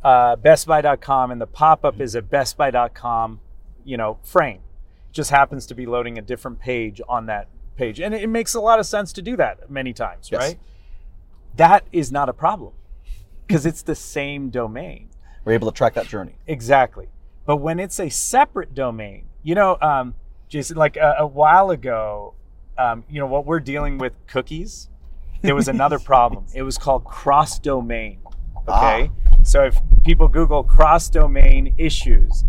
uh, 0.03 0.35
bestbuy.com 0.37 1.31
and 1.31 1.41
the 1.41 1.47
pop 1.47 1.85
up 1.85 2.01
is 2.01 2.17
a 2.17 2.23
bestbuy.com, 2.23 3.41
you 3.85 3.97
know, 3.97 4.19
frame. 4.25 4.61
It 5.11 5.13
just 5.13 5.31
happens 5.31 5.65
to 5.67 5.75
be 5.77 5.87
loading 5.87 6.19
a 6.19 6.23
different 6.23 6.59
page 6.59 7.01
on 7.09 7.27
that 7.27 7.47
page. 7.77 8.01
And 8.01 8.13
it, 8.15 8.23
it 8.25 8.27
makes 8.29 8.55
a 8.55 8.61
lot 8.61 8.81
of 8.81 8.87
sense 8.87 9.13
to 9.13 9.23
do 9.23 9.37
that 9.37 9.71
many 9.71 9.93
times, 9.93 10.29
Yes. 10.33 10.41
right? 10.41 10.59
That 11.57 11.87
is 11.93 12.11
not 12.11 12.29
a 12.29 12.33
problem 12.33 12.73
because 13.49 13.65
it's 13.65 13.83
the 13.83 13.95
same 13.95 14.51
domain. 14.51 15.09
we're 15.45 15.53
able 15.53 15.71
to 15.71 15.77
track 15.77 15.95
that 15.95 16.07
journey. 16.07 16.37
Exactly. 16.47 17.09
But 17.47 17.57
when 17.57 17.81
it's 17.81 17.99
a 17.99 18.11
separate 18.11 18.75
domain, 18.75 19.25
you 19.43 19.55
know, 19.55 19.79
um, 19.81 20.15
Jason, 20.49 20.77
like 20.77 20.97
a, 20.97 21.17
a 21.21 21.27
while 21.27 21.71
ago, 21.71 22.35
um, 22.77 23.05
you 23.09 23.19
know, 23.19 23.27
what 23.27 23.47
we're 23.47 23.61
dealing 23.61 23.97
with 23.97 24.13
cookies, 24.27 24.91
there 25.41 25.55
was 25.55 25.67
another 25.67 25.99
problem. 26.13 26.45
It 26.55 26.63
was 26.63 26.77
called 26.77 27.05
cross 27.05 27.59
domain. 27.59 28.21
Okay. 28.69 29.11
So 29.45 29.65
if 29.65 29.79
people 30.05 30.29
Google 30.29 30.63
cross 30.63 31.09
domain 31.09 31.75
issues, 31.79 32.45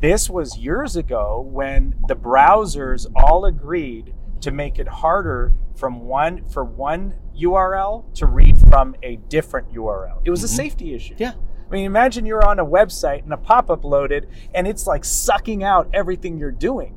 this 0.00 0.30
was 0.30 0.56
years 0.56 0.96
ago 0.96 1.46
when 1.46 1.94
the 2.08 2.16
browsers 2.16 3.06
all 3.14 3.44
agreed 3.44 4.14
to 4.40 4.50
make 4.50 4.78
it 4.78 4.88
harder 4.88 5.52
from 5.76 6.06
one 6.06 6.48
for 6.48 6.64
one 6.64 7.14
URL 7.40 8.12
to 8.14 8.26
read 8.26 8.58
from 8.68 8.94
a 9.02 9.16
different 9.28 9.72
URL. 9.72 10.20
It 10.24 10.30
was 10.30 10.42
a 10.42 10.46
mm-hmm. 10.46 10.56
safety 10.56 10.94
issue. 10.94 11.14
Yeah. 11.18 11.32
I 11.68 11.70
mean, 11.70 11.84
imagine 11.84 12.24
you're 12.24 12.46
on 12.46 12.58
a 12.58 12.64
website 12.64 13.24
and 13.24 13.32
a 13.32 13.36
pop 13.36 13.70
up 13.70 13.84
loaded 13.84 14.28
and 14.54 14.66
it's 14.66 14.86
like 14.86 15.04
sucking 15.04 15.62
out 15.62 15.90
everything 15.92 16.38
you're 16.38 16.50
doing. 16.50 16.96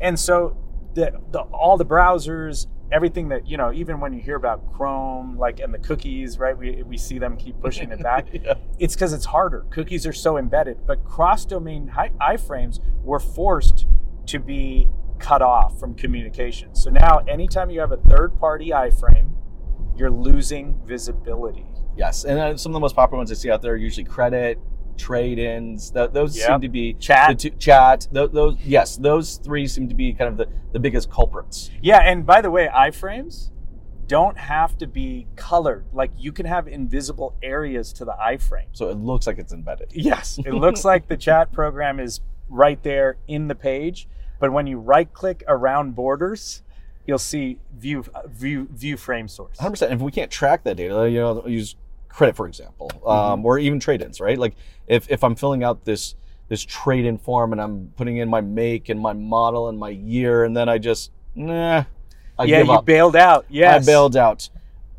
And 0.00 0.18
so 0.18 0.56
the, 0.94 1.20
the, 1.30 1.40
all 1.40 1.76
the 1.76 1.84
browsers 1.84 2.66
everything 2.92 3.30
that 3.30 3.48
you 3.48 3.56
know, 3.56 3.72
even 3.72 3.98
when 3.98 4.12
you 4.12 4.20
hear 4.20 4.36
about 4.36 4.72
Chrome, 4.74 5.38
like 5.38 5.58
and 5.58 5.72
the 5.72 5.78
cookies, 5.78 6.38
right? 6.38 6.56
We 6.56 6.82
we 6.82 6.98
see 6.98 7.18
them 7.18 7.36
keep 7.36 7.58
pushing 7.60 7.90
it 7.90 8.02
back. 8.02 8.28
Yeah. 8.42 8.54
It's 8.78 8.94
because 8.94 9.12
it's 9.12 9.26
harder. 9.26 9.64
Cookies 9.70 10.06
are 10.06 10.12
so 10.12 10.36
embedded, 10.36 10.86
but 10.86 11.04
cross-domain 11.04 11.88
hi- 11.88 12.10
iframes 12.20 12.80
were 13.04 13.20
forced 13.20 13.86
to 14.26 14.38
be 14.38 14.88
cut 15.18 15.42
off 15.42 15.78
from 15.78 15.94
communication. 15.94 16.74
So 16.74 16.90
now, 16.90 17.18
anytime 17.28 17.70
you 17.70 17.80
have 17.80 17.92
a 17.92 17.98
third-party 17.98 18.70
iframe, 18.70 19.30
you're 19.96 20.10
losing 20.10 20.80
visibility. 20.86 21.66
Yes, 21.96 22.24
and 22.24 22.38
uh, 22.38 22.56
some 22.56 22.70
of 22.72 22.74
the 22.74 22.80
most 22.80 22.96
popular 22.96 23.18
ones 23.18 23.30
I 23.30 23.34
see 23.34 23.50
out 23.50 23.60
there 23.62 23.72
are 23.74 23.76
usually 23.76 24.04
credit, 24.04 24.58
trade-ins. 24.96 25.90
Th- 25.90 26.10
those 26.10 26.36
Yep. 26.36 26.46
seem 26.46 26.60
to 26.62 26.68
be 26.68 26.94
Chat. 26.94 27.38
two, 27.38 27.50
chat. 27.50 28.08
Th- 28.12 28.30
those 28.30 28.56
yes, 28.64 28.96
those 28.96 29.36
three 29.36 29.66
seem 29.66 29.88
to 29.88 29.94
be 29.94 30.12
kind 30.14 30.28
of 30.30 30.36
the, 30.36 30.48
the 30.72 30.78
biggest 30.78 31.10
culprits. 31.10 31.70
Yeah, 31.82 31.98
and 31.98 32.24
by 32.24 32.40
the 32.40 32.50
way, 32.50 32.68
iframes 32.72 33.50
don't 34.06 34.36
have 34.38 34.76
to 34.78 34.86
be 34.86 35.26
colored. 35.36 35.84
Like 35.92 36.10
you 36.16 36.32
can 36.32 36.46
have 36.46 36.66
invisible 36.68 37.36
areas 37.42 37.92
to 37.94 38.04
the 38.04 38.14
iframe. 38.20 38.66
So 38.72 38.88
it 38.90 38.96
looks 38.96 39.26
like 39.26 39.38
it's 39.38 39.52
embedded. 39.52 39.90
Yes, 39.92 40.38
it 40.44 40.54
looks 40.54 40.84
like 40.84 41.08
the 41.08 41.16
chat 41.16 41.52
program 41.52 42.00
is 42.00 42.20
right 42.48 42.82
there 42.82 43.16
in 43.28 43.48
the 43.48 43.54
page, 43.54 44.08
but 44.40 44.52
when 44.52 44.66
you 44.66 44.78
right 44.78 45.12
click 45.12 45.42
around 45.48 45.94
borders, 45.94 46.62
you'll 47.06 47.18
see 47.18 47.58
view 47.76 48.04
view 48.26 48.68
view 48.72 48.96
frame 48.96 49.28
source. 49.28 49.58
100. 49.58 49.70
percent 49.70 49.92
If 49.92 50.00
we 50.00 50.12
can't 50.12 50.30
track 50.30 50.64
that 50.64 50.76
data, 50.76 51.08
you 51.10 51.18
know, 51.20 51.46
use 51.46 51.76
credit 52.08 52.36
for 52.36 52.46
example, 52.46 52.90
um, 53.06 53.44
or 53.44 53.58
even 53.58 53.80
trade-ins, 53.80 54.20
right? 54.20 54.38
Like 54.38 54.54
if 54.86 55.10
if 55.10 55.24
I'm 55.24 55.34
filling 55.34 55.64
out 55.64 55.84
this 55.84 56.14
this 56.48 56.62
trade-in 56.62 57.18
form 57.18 57.52
and 57.52 57.60
I'm 57.60 57.92
putting 57.96 58.18
in 58.18 58.28
my 58.28 58.40
make 58.40 58.88
and 58.88 59.00
my 59.00 59.12
model 59.14 59.68
and 59.68 59.78
my 59.78 59.88
year, 59.88 60.44
and 60.44 60.56
then 60.56 60.68
I 60.68 60.78
just 60.78 61.10
nah, 61.34 61.84
I 62.38 62.44
yeah, 62.44 62.58
give 62.58 62.66
you 62.66 62.72
up. 62.72 62.84
bailed 62.84 63.16
out. 63.16 63.46
Yes. 63.48 63.82
I 63.82 63.90
bailed 63.90 64.16
out. 64.16 64.50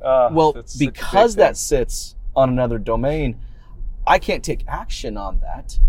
Uh, 0.02 0.30
Well, 0.34 0.54
that's 0.54 0.74
such 0.74 0.82
a 0.82 0.86
big 0.86 0.94
because 0.96 1.36
that 1.36 1.56
sits 1.58 2.16
on 2.36 2.50
another 2.50 2.78
domain, 2.80 3.40
I 4.06 4.20
can't 4.20 4.44
take 4.44 4.66
action 4.68 5.16
on 5.18 5.40
that. 5.40 5.80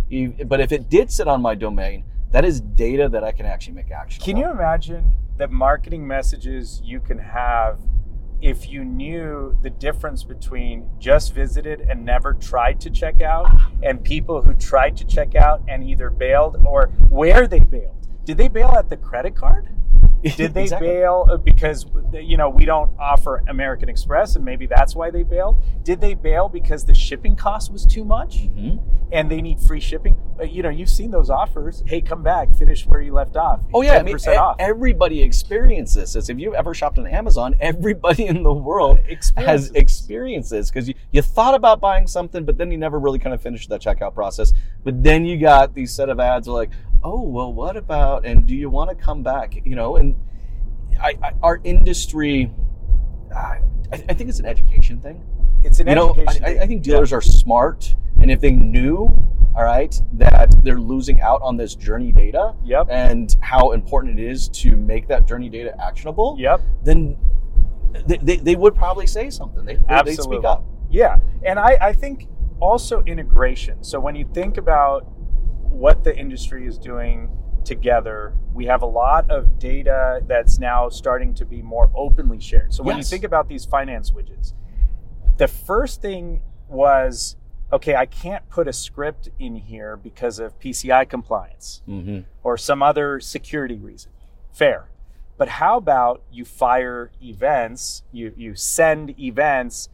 But 0.46 0.60
if 0.60 0.70
it 0.70 0.88
did 0.88 1.10
sit 1.10 1.26
on 1.26 1.42
my 1.42 1.54
domain, 1.54 2.04
that 2.30 2.44
is 2.44 2.60
data 2.60 3.08
that 3.08 3.24
I 3.24 3.32
can 3.32 3.46
actually 3.46 3.74
make 3.74 3.90
action. 3.90 4.22
Can 4.22 4.36
you 4.36 4.50
imagine 4.50 5.12
the 5.36 5.48
marketing 5.48 6.06
messages 6.06 6.80
you 6.84 7.00
can 7.00 7.18
have 7.18 7.80
if 8.40 8.68
you 8.68 8.84
knew 8.84 9.56
the 9.62 9.70
difference 9.70 10.22
between 10.22 10.88
just 10.98 11.32
visited 11.32 11.80
and 11.80 12.04
never 12.04 12.34
tried 12.34 12.80
to 12.80 12.90
check 12.90 13.20
out 13.20 13.50
and 13.82 14.04
people 14.04 14.42
who 14.42 14.52
tried 14.54 14.96
to 14.96 15.04
check 15.04 15.34
out 15.34 15.62
and 15.66 15.82
either 15.82 16.10
bailed 16.10 16.62
or 16.64 16.88
where 17.08 17.46
they 17.46 17.60
bailed? 17.60 18.06
Did 18.24 18.36
they 18.36 18.48
bail 18.48 18.70
at 18.76 18.90
the 18.90 18.96
credit 18.96 19.34
card? 19.34 19.68
Did 20.36 20.54
they 20.54 20.62
Exactly. 20.62 20.88
bail 20.88 21.26
uh, 21.30 21.36
because 21.36 21.86
you 22.14 22.36
know 22.36 22.48
we 22.48 22.64
don't 22.64 22.90
offer 22.98 23.42
American 23.48 23.88
Express 23.88 24.36
and 24.36 24.44
maybe 24.44 24.66
that's 24.66 24.94
why 24.96 25.10
they 25.10 25.22
bailed? 25.22 25.62
Did 25.82 26.00
they 26.00 26.14
bail 26.14 26.48
because 26.48 26.84
the 26.84 26.94
shipping 26.94 27.36
cost 27.36 27.70
was 27.72 27.84
too 27.84 28.04
much 28.04 28.48
Mhm. 28.48 28.80
and 29.12 29.30
they 29.30 29.42
need 29.42 29.60
free 29.60 29.80
shipping? 29.80 30.16
Uh, 30.40 30.44
You 30.44 30.62
know, 30.62 30.68
you've 30.70 30.88
seen 30.90 31.10
those 31.10 31.30
offers. 31.30 31.82
Hey, 31.86 32.00
come 32.00 32.22
back, 32.22 32.54
finish 32.54 32.86
where 32.86 33.00
you 33.00 33.12
left 33.12 33.36
off. 33.36 33.60
Oh 33.74 33.82
yeah, 33.82 33.94
I 33.98 34.02
mean, 34.02 34.16
10% 34.16 34.36
off. 34.38 34.56
everybody 34.58 35.22
experiences 35.22 36.12
this. 36.14 36.28
If 36.28 36.38
you've 36.38 36.54
ever 36.54 36.74
shopped 36.74 36.98
on 36.98 37.06
Amazon, 37.06 37.54
everybody 37.60 38.26
in 38.26 38.42
the 38.42 38.52
world 38.52 38.98
has 38.98 39.08
Experiences. 39.08 39.70
experiences 39.72 40.70
because 40.70 40.88
you, 40.88 40.94
you 41.12 41.22
thought 41.22 41.54
about 41.54 41.80
buying 41.80 42.06
something, 42.06 42.44
but 42.44 42.56
then 42.58 42.70
you 42.70 42.78
never 42.78 42.98
really 42.98 43.18
kind 43.18 43.34
of 43.34 43.40
finished 43.42 43.68
that 43.68 43.80
checkout 43.82 44.14
process. 44.14 44.52
But 44.84 45.02
then 45.02 45.24
you 45.24 45.38
got 45.38 45.74
these 45.74 45.92
set 45.92 46.08
of 46.08 46.18
ads 46.20 46.48
like, 46.48 46.70
oh 47.04 47.20
well, 47.20 47.52
what 47.52 47.76
about? 47.76 48.24
And 48.24 48.46
do 48.46 48.56
you 48.56 48.70
want 48.70 48.90
to 48.90 48.96
come 48.96 49.22
back? 49.22 49.54
You 49.64 49.76
know, 49.76 49.96
and 49.96 50.16
I, 51.00 51.16
I, 51.22 51.32
our 51.42 51.60
industry, 51.62 52.50
I, 53.34 53.60
I 53.92 54.14
think 54.14 54.30
it's 54.30 54.40
an 54.40 54.46
education 54.46 55.00
thing. 55.00 55.22
It's 55.62 55.80
an 55.80 55.86
you 55.86 55.94
know, 55.94 56.10
education. 56.10 56.44
I 56.44 56.46
thing. 56.48 56.60
I 56.60 56.66
think 56.66 56.82
dealers 56.82 57.12
are 57.12 57.20
smart, 57.20 57.94
and 58.20 58.30
if 58.30 58.40
they 58.40 58.50
knew, 58.50 59.06
all 59.54 59.64
right, 59.64 59.94
that 60.14 60.64
they're 60.64 60.80
losing 60.80 61.20
out 61.20 61.40
on 61.42 61.56
this 61.56 61.74
journey 61.74 62.10
data 62.10 62.54
Yep. 62.64 62.88
and 62.90 63.36
how 63.40 63.72
important 63.72 64.18
it 64.18 64.24
is 64.24 64.48
to 64.48 64.74
make 64.74 65.06
that 65.08 65.28
journey 65.28 65.48
data 65.48 65.74
actionable, 65.80 66.36
Yep. 66.38 66.60
then 66.82 67.16
they, 68.06 68.16
they, 68.16 68.36
they 68.36 68.56
would 68.56 68.74
probably 68.74 69.06
say 69.06 69.30
something. 69.30 69.64
They, 69.64 69.76
they, 69.76 70.02
would 70.04 70.20
speak 70.20 70.44
up. 70.44 70.64
Yeah. 70.90 71.18
And 71.44 71.58
I, 71.58 71.78
I 71.80 71.92
think 71.92 72.26
also 72.60 73.02
integration. 73.04 73.84
So 73.84 74.00
when 74.00 74.16
you 74.16 74.24
think 74.32 74.56
about 74.56 75.06
what 75.74 76.04
the 76.04 76.16
industry 76.16 76.66
is 76.66 76.78
doing 76.78 77.30
together, 77.64 78.34
we 78.52 78.66
have 78.66 78.82
a 78.82 78.86
lot 78.86 79.28
of 79.30 79.58
data 79.58 80.20
that's 80.26 80.58
now 80.58 80.88
starting 80.88 81.34
to 81.34 81.44
be 81.44 81.62
more 81.62 81.90
openly 81.94 82.38
shared. 82.40 82.72
So 82.72 82.82
when 82.82 82.96
Yes. 82.96 83.06
you 83.10 83.16
think 83.16 83.24
about 83.24 83.48
these 83.48 83.64
finance 83.64 84.10
widgets, 84.10 84.52
the 85.36 85.48
first 85.48 86.00
thing 86.00 86.42
was 86.68 87.36
okay, 87.72 87.96
I 87.96 88.06
can't 88.06 88.48
put 88.50 88.68
a 88.68 88.72
script 88.72 89.30
in 89.38 89.56
here 89.56 89.96
because 89.96 90.38
of 90.38 90.56
PCI 90.60 91.08
compliance. 91.08 91.82
Mm-hmm. 91.88 92.20
or 92.44 92.56
some 92.56 92.82
other 92.82 93.18
security 93.18 93.76
reason. 93.78 94.12
Fair. 94.52 94.88
But 95.36 95.48
how 95.48 95.78
about 95.78 96.22
you 96.30 96.44
fire 96.44 97.10
events, 97.20 98.04
you, 98.12 98.32
you 98.36 98.54
send 98.54 99.18
events 99.18 99.88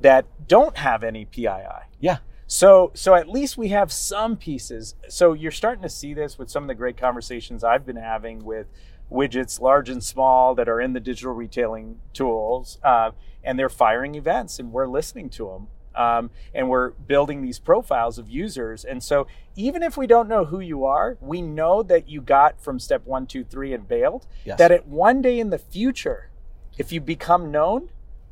that 0.00 0.24
don't 0.48 0.76
have 0.78 1.04
any 1.04 1.24
PII? 1.26 1.86
Yeah. 2.00 2.18
So 2.52 2.90
so 2.92 3.14
at 3.14 3.30
least 3.30 3.56
we 3.56 3.68
have 3.68 3.90
some 3.90 4.36
pieces. 4.36 4.94
So 5.08 5.32
you're 5.32 5.50
starting 5.50 5.82
to 5.84 5.88
see 5.88 6.12
this 6.12 6.36
with 6.36 6.50
some 6.50 6.64
of 6.64 6.68
the 6.68 6.74
great 6.74 6.98
conversations 6.98 7.64
I've 7.64 7.86
been 7.86 7.96
having 7.96 8.44
with 8.44 8.66
widgets, 9.10 9.58
large 9.58 9.88
and 9.88 10.04
small, 10.04 10.54
that 10.56 10.68
are 10.68 10.78
in 10.78 10.92
the 10.92 11.00
digital 11.00 11.32
retailing 11.32 12.00
tools, 12.12 12.78
uh, 12.84 13.12
and 13.42 13.58
they're 13.58 13.70
firing 13.70 14.16
events, 14.16 14.58
and 14.58 14.70
we're 14.70 14.86
listening 14.86 15.30
to 15.30 15.46
them. 15.48 15.68
Um, 15.94 16.30
and 16.54 16.68
we're 16.68 16.90
building 16.90 17.40
these 17.40 17.58
profiles 17.58 18.18
of 18.18 18.28
users. 18.28 18.84
And 18.84 19.02
so, 19.02 19.26
even 19.56 19.82
if 19.82 19.96
we 19.96 20.06
don't 20.06 20.28
know 20.28 20.44
who 20.44 20.60
you 20.60 20.84
are, 20.84 21.16
we 21.22 21.40
know 21.40 21.82
that 21.82 22.06
you 22.06 22.20
got 22.20 22.62
from 22.62 22.78
step 22.78 23.06
one, 23.06 23.26
two, 23.26 23.44
three, 23.44 23.72
and 23.72 23.88
bailed. 23.88 24.26
Yes. 24.44 24.58
That 24.58 24.72
at 24.72 24.86
one 24.86 25.22
day 25.22 25.40
in 25.40 25.48
the 25.48 25.58
future, 25.58 26.28
if 26.76 26.92
you 26.92 27.00
become 27.00 27.50
known, 27.50 27.88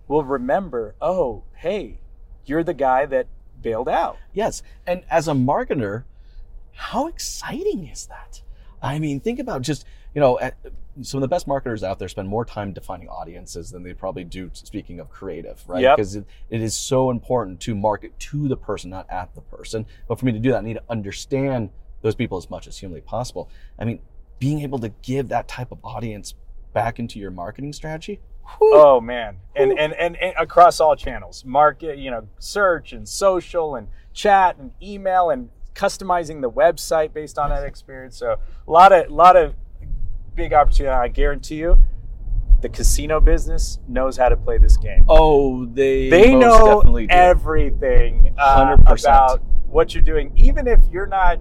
we'll 0.08 0.24
remember, 0.24 0.94
oh, 1.00 1.44
hey, 1.54 2.00
you're 2.44 2.64
the 2.64 2.74
guy 2.74 3.06
that 3.06 3.26
bailed 3.62 3.88
out. 3.88 4.18
Yes. 4.32 4.62
And 4.86 5.02
as 5.10 5.28
a 5.28 5.32
marketer, 5.32 6.04
how 6.72 7.06
exciting 7.06 7.86
is 7.86 8.06
that? 8.06 8.42
I 8.82 8.98
mean, 8.98 9.20
think 9.20 9.38
about 9.38 9.62
just, 9.62 9.84
you 10.14 10.20
know, 10.20 10.38
some 11.02 11.18
of 11.18 11.22
the 11.22 11.28
best 11.28 11.46
marketers 11.46 11.82
out 11.82 11.98
there 11.98 12.08
spend 12.08 12.28
more 12.28 12.44
time 12.44 12.72
defining 12.72 13.08
audiences 13.08 13.70
than 13.70 13.82
they 13.82 13.94
probably 13.94 14.24
do 14.24 14.50
speaking 14.52 15.00
of 15.00 15.10
creative, 15.10 15.62
right? 15.68 15.82
Yep. 15.82 15.96
Because 15.96 16.16
it, 16.16 16.24
it 16.48 16.60
is 16.62 16.76
so 16.76 17.10
important 17.10 17.60
to 17.60 17.74
market 17.74 18.18
to 18.18 18.48
the 18.48 18.56
person, 18.56 18.90
not 18.90 19.08
at 19.10 19.34
the 19.34 19.40
person. 19.42 19.86
But 20.08 20.18
for 20.18 20.26
me 20.26 20.32
to 20.32 20.38
do 20.38 20.50
that, 20.50 20.58
I 20.58 20.62
need 20.62 20.74
to 20.74 20.82
understand 20.88 21.70
those 22.02 22.14
people 22.14 22.38
as 22.38 22.48
much 22.50 22.66
as 22.66 22.78
humanly 22.78 23.02
possible. 23.02 23.50
I 23.78 23.84
mean, 23.84 24.00
being 24.38 24.62
able 24.62 24.78
to 24.78 24.88
give 25.02 25.28
that 25.28 25.48
type 25.48 25.70
of 25.70 25.78
audience 25.84 26.34
back 26.72 26.98
into 26.98 27.18
your 27.18 27.30
marketing 27.30 27.72
strategy. 27.72 28.20
whew, 28.58 28.72
Oh 28.74 29.00
man, 29.00 29.38
and, 29.56 29.78
and 29.78 29.92
and 29.94 30.16
and 30.16 30.34
across 30.38 30.80
all 30.80 30.96
channels, 30.96 31.44
market, 31.44 31.98
you 31.98 32.10
know, 32.10 32.28
search 32.38 32.92
and 32.92 33.08
social 33.08 33.74
and 33.76 33.88
chat 34.12 34.56
and 34.58 34.72
email 34.82 35.30
and 35.30 35.50
customizing 35.74 36.40
the 36.40 36.50
website 36.50 37.12
based 37.12 37.38
on 37.38 37.50
that 37.50 37.64
experience. 37.64 38.16
So 38.16 38.36
a 38.66 38.70
lot 38.70 38.92
of 38.92 39.10
lot 39.10 39.36
of 39.36 39.54
big 40.34 40.52
opportunity. 40.52 40.94
I 40.94 41.08
guarantee 41.08 41.56
you, 41.56 41.78
the 42.60 42.68
casino 42.68 43.20
business 43.20 43.78
knows 43.88 44.16
how 44.16 44.28
to 44.28 44.36
play 44.36 44.58
this 44.58 44.76
game. 44.76 45.04
Oh, 45.08 45.66
they 45.66 46.08
they 46.10 46.32
most 46.34 46.40
know 46.40 46.76
definitely 46.76 47.06
do. 47.06 47.14
everything 47.14 48.34
uh, 48.38 48.76
100%. 48.76 49.00
about 49.00 49.42
what 49.66 49.94
you're 49.94 50.02
doing, 50.02 50.32
even 50.36 50.66
if 50.66 50.80
you're 50.90 51.06
not 51.06 51.40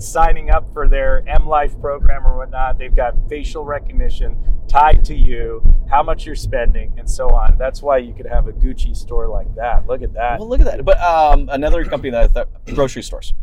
signing 0.00 0.50
up 0.50 0.72
for 0.72 0.88
their 0.88 1.22
M 1.28 1.46
Life 1.46 1.78
program 1.80 2.26
or 2.26 2.36
whatnot. 2.38 2.78
They've 2.78 2.94
got 2.94 3.14
facial 3.28 3.64
recognition 3.64 4.36
tied 4.68 5.04
to 5.04 5.14
you, 5.14 5.62
how 5.88 6.02
much 6.02 6.24
you're 6.26 6.34
spending, 6.34 6.92
and 6.96 7.08
so 7.08 7.28
on. 7.30 7.56
That's 7.58 7.82
why 7.82 7.98
you 7.98 8.14
could 8.14 8.26
have 8.26 8.46
a 8.46 8.52
Gucci 8.52 8.96
store 8.96 9.28
like 9.28 9.52
that. 9.56 9.86
Look 9.86 10.02
at 10.02 10.12
that. 10.14 10.38
Well, 10.38 10.48
look 10.48 10.60
at 10.60 10.66
that. 10.66 10.84
But 10.84 11.00
um, 11.00 11.48
another 11.50 11.84
company 11.84 12.10
that 12.10 12.22
I 12.22 12.26
thought, 12.28 12.48
grocery 12.74 13.02
stores. 13.02 13.34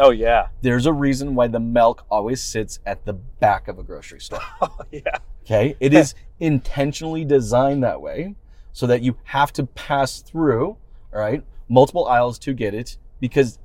Oh 0.00 0.10
yeah, 0.10 0.48
There's 0.62 0.86
a 0.86 0.92
reason 0.92 1.34
why 1.34 1.48
the 1.48 1.58
milk 1.58 2.04
always 2.10 2.42
sits 2.42 2.78
at 2.86 3.04
the 3.04 3.14
back 3.14 3.68
of 3.68 3.78
a 3.78 3.82
grocery 3.82 4.20
store. 4.20 4.40
oh 4.60 4.78
yeah. 4.92 5.02
Okay, 5.44 5.76
it 5.80 5.94
is 5.94 6.14
intentionally 6.40 7.24
designed 7.24 7.82
that 7.82 8.00
way 8.00 8.34
so 8.72 8.86
that 8.86 9.02
you 9.02 9.16
have 9.24 9.52
to 9.54 9.64
pass 9.64 10.20
through, 10.20 10.76
all 11.12 11.20
right, 11.20 11.42
multiple 11.68 12.06
aisles 12.06 12.38
to 12.40 12.52
get 12.52 12.74
it 12.74 12.98
because 13.18 13.58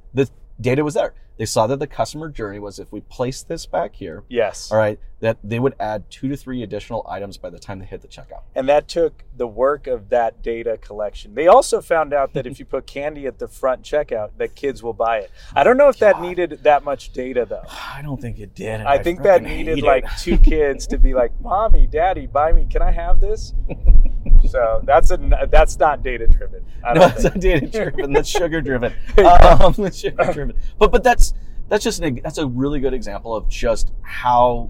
data 0.63 0.83
was 0.83 0.95
there. 0.95 1.13
They 1.35 1.45
saw 1.45 1.65
that 1.65 1.79
the 1.79 1.87
customer 1.87 2.29
journey 2.29 2.59
was 2.59 2.77
if 2.77 2.91
we 2.91 3.01
place 3.01 3.41
this 3.41 3.65
back 3.65 3.95
here, 3.95 4.23
Yes. 4.29 4.71
all 4.71 4.77
right, 4.77 4.99
that 5.19 5.37
they 5.43 5.57
would 5.57 5.73
add 5.79 6.09
two 6.11 6.27
to 6.29 6.37
three 6.37 6.61
additional 6.61 7.03
items 7.09 7.37
by 7.37 7.49
the 7.49 7.57
time 7.57 7.79
they 7.79 7.85
hit 7.85 8.01
the 8.03 8.07
checkout. 8.07 8.43
And 8.53 8.69
that 8.69 8.87
took 8.87 9.23
the 9.35 9.47
work 9.47 9.87
of 9.87 10.09
that 10.09 10.43
data 10.43 10.77
collection. 10.77 11.33
They 11.33 11.47
also 11.47 11.81
found 11.81 12.13
out 12.13 12.33
that 12.33 12.45
if 12.45 12.59
you 12.59 12.65
put 12.65 12.85
candy 12.85 13.25
at 13.25 13.39
the 13.39 13.47
front 13.47 13.81
checkout, 13.81 14.29
that 14.37 14.53
kids 14.53 14.83
will 14.83 14.93
buy 14.93 15.17
it. 15.19 15.31
I 15.55 15.63
don't 15.63 15.75
know 15.77 15.89
if 15.89 15.97
that 15.99 16.21
needed 16.21 16.59
that 16.63 16.83
much 16.83 17.11
data 17.13 17.45
though. 17.49 17.63
I 17.67 18.03
don't 18.03 18.21
think 18.21 18.37
it 18.37 18.53
did. 18.53 18.79
and 18.81 18.87
I 18.87 18.99
think 19.01 19.23
that 19.23 19.41
needed 19.41 19.81
like 19.81 20.05
two 20.19 20.37
kids 20.37 20.85
to 20.87 20.99
be 20.99 21.15
like, 21.15 21.31
"Mommy, 21.41 21.87
Daddy, 21.87 22.27
buy 22.27 22.51
me. 22.51 22.67
Can 22.69 22.83
I 22.83 22.91
have 22.91 23.19
this?" 23.19 23.53
So 24.53 24.81
that's 24.83 25.09
a 25.09 25.47
that's 25.49 25.79
not 25.79 26.03
data 26.03 26.27
driven. 26.27 26.63
No, 26.93 27.07
it's 27.07 27.23
not 27.23 27.39
data 27.39 27.65
driven. 27.65 28.13
That's 28.13 28.29
sugar 28.39 28.61
driven. 28.61 28.93
Um, 29.17 29.73
that's 29.79 29.97
sugar 29.97 30.31
driven. 30.31 30.55
But 30.77 30.91
but 30.91 31.03
that's 31.03 31.33
that's 31.69 31.83
just 31.83 31.99
an, 32.03 32.19
that's 32.23 32.37
a 32.37 32.45
really 32.45 32.79
good 32.79 32.93
example 32.93 33.35
of 33.35 33.49
just 33.49 33.93
how 34.03 34.69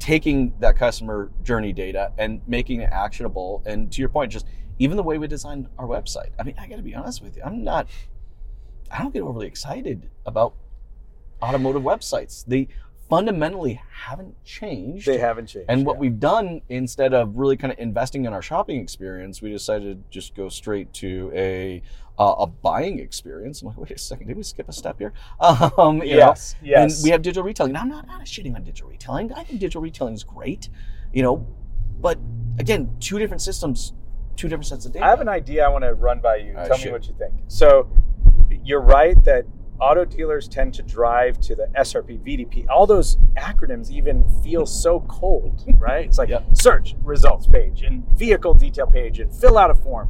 taking 0.00 0.54
that 0.58 0.76
customer 0.76 1.30
journey 1.44 1.72
data 1.72 2.10
and 2.18 2.40
making 2.48 2.80
it 2.80 2.88
actionable. 2.90 3.62
And 3.64 3.92
to 3.92 4.00
your 4.00 4.08
point, 4.08 4.32
just 4.32 4.44
even 4.80 4.96
the 4.96 5.04
way 5.04 5.18
we 5.18 5.28
design 5.28 5.68
our 5.78 5.86
website. 5.86 6.30
I 6.36 6.42
mean, 6.42 6.56
I 6.58 6.66
got 6.66 6.74
to 6.74 6.82
be 6.82 6.96
honest 6.96 7.22
with 7.22 7.36
you. 7.36 7.44
I'm 7.44 7.62
not. 7.62 7.86
I 8.90 9.04
don't 9.04 9.14
get 9.14 9.22
overly 9.22 9.46
excited 9.46 10.10
about 10.26 10.56
automotive 11.40 11.82
websites. 11.82 12.44
They 12.44 12.66
fundamentally 13.08 13.80
haven't 13.90 14.34
changed. 14.44 15.06
They 15.06 15.18
haven't 15.18 15.46
changed. 15.46 15.66
And 15.68 15.86
what 15.86 15.96
yeah. 15.96 16.00
we've 16.00 16.20
done 16.20 16.60
instead 16.68 17.14
of 17.14 17.36
really 17.36 17.56
kind 17.56 17.72
of 17.72 17.78
investing 17.78 18.24
in 18.24 18.32
our 18.32 18.42
shopping 18.42 18.80
experience, 18.80 19.40
we 19.40 19.50
decided 19.50 20.04
to 20.04 20.10
just 20.10 20.34
go 20.34 20.48
straight 20.48 20.92
to 20.94 21.30
a 21.34 21.82
uh, 22.18 22.34
a 22.38 22.46
buying 22.46 22.98
experience. 22.98 23.60
I'm 23.60 23.68
like, 23.68 23.76
wait 23.76 23.90
a 23.90 23.98
second, 23.98 24.28
did 24.28 24.36
we 24.36 24.42
skip 24.42 24.68
a 24.68 24.72
step 24.72 24.98
here? 24.98 25.12
Um, 25.78 26.02
you 26.02 26.12
know, 26.12 26.16
yes, 26.16 26.54
yes. 26.62 26.96
And 26.98 27.04
we 27.04 27.10
have 27.10 27.22
digital 27.22 27.42
retailing. 27.42 27.72
Now, 27.72 27.82
I'm 27.82 27.88
not, 27.88 28.06
not 28.06 28.22
shitting 28.22 28.54
on 28.54 28.64
digital 28.64 28.88
retailing. 28.88 29.32
I 29.32 29.42
think 29.44 29.60
digital 29.60 29.82
retailing 29.82 30.14
is 30.14 30.24
great, 30.24 30.68
you 31.12 31.22
know, 31.22 31.46
but 32.00 32.18
again, 32.58 32.96
two 33.00 33.18
different 33.18 33.42
systems, 33.42 33.92
two 34.36 34.48
different 34.48 34.66
sets 34.66 34.86
of 34.86 34.92
data. 34.92 35.04
I 35.04 35.10
have 35.10 35.20
an 35.20 35.28
idea 35.28 35.64
I 35.64 35.68
want 35.68 35.84
to 35.84 35.94
run 35.94 36.20
by 36.20 36.36
you. 36.36 36.54
Right, 36.54 36.68
Tell 36.68 36.78
me 36.78 36.90
what 36.90 37.06
you 37.06 37.14
think. 37.18 37.34
So, 37.48 37.90
you're 38.64 38.80
right 38.80 39.22
that 39.24 39.44
auto 39.80 40.04
dealers 40.04 40.48
tend 40.48 40.74
to 40.74 40.82
drive 40.82 41.40
to 41.40 41.54
the 41.54 41.68
SRP, 41.76 42.18
VDP. 42.20 42.66
All 42.68 42.86
those 42.86 43.16
acronyms 43.36 43.90
even 43.90 44.28
feel 44.42 44.66
so 44.66 45.00
cold, 45.08 45.64
right? 45.78 46.06
It's 46.06 46.18
like 46.18 46.28
Yep. 46.30 46.56
search 46.56 46.94
results 47.02 47.46
page 47.46 47.82
and 47.82 48.06
vehicle 48.18 48.54
detail 48.54 48.86
page 48.86 49.18
and 49.20 49.32
fill 49.32 49.58
out 49.58 49.70
a 49.70 49.74
form. 49.74 50.08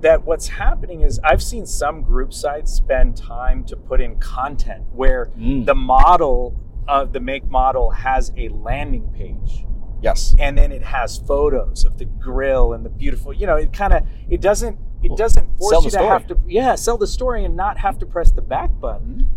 That 0.00 0.24
what's 0.24 0.46
happening 0.48 1.00
is 1.00 1.18
I've 1.24 1.42
seen 1.42 1.66
some 1.66 2.02
group 2.02 2.32
sites 2.32 2.72
spend 2.72 3.16
time 3.16 3.64
to 3.64 3.76
put 3.76 4.00
in 4.00 4.18
content 4.20 4.84
where 4.92 5.30
Mm. 5.38 5.66
the 5.66 5.74
model 5.74 6.54
of 6.86 7.12
the 7.12 7.20
make 7.20 7.44
model 7.50 7.90
has 7.90 8.32
a 8.36 8.48
landing 8.48 9.12
page 9.12 9.66
yes. 10.00 10.34
and 10.38 10.56
then 10.56 10.72
it 10.72 10.82
has 10.82 11.18
photos 11.18 11.84
of 11.84 11.98
the 11.98 12.04
grill 12.06 12.72
and 12.72 12.82
the 12.86 12.88
beautiful 12.88 13.30
you 13.32 13.46
know 13.46 13.56
it 13.56 13.72
kind 13.74 13.92
of 13.92 14.02
it 14.30 14.40
doesn't 14.40 14.78
it 15.02 15.10
Well, 15.10 15.16
doesn't 15.16 15.56
force 15.58 15.76
you 15.76 15.82
to 15.82 15.90
story. 15.90 16.06
have 16.08 16.26
to 16.28 16.38
yeah 16.46 16.74
sell 16.74 16.98
the 16.98 17.06
story 17.06 17.44
and 17.44 17.54
not 17.56 17.78
have 17.78 17.98
to 17.98 18.06
press 18.06 18.30
the 18.30 18.42
back 18.42 18.70
button 18.80 19.28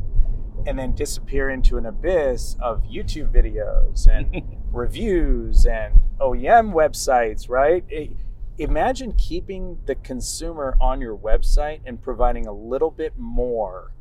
and 0.65 0.77
then 0.77 0.93
disappear 0.93 1.49
into 1.49 1.77
an 1.77 1.85
abyss 1.85 2.55
of 2.61 2.83
youtube 2.83 3.31
videos 3.31 4.07
and 4.07 4.57
reviews 4.71 5.65
and 5.65 5.99
oem 6.19 6.73
websites 6.73 7.49
right 7.49 7.83
It- 7.89 8.11
imagine 8.57 9.13
keeping 9.13 9.79
the 9.85 9.95
consumer 9.95 10.77
on 10.79 11.01
your 11.01 11.17
website 11.17 11.79
and 11.85 12.01
providing 12.01 12.45
a 12.47 12.51
little 12.53 12.91
bit 12.91 13.13
more 13.17 13.91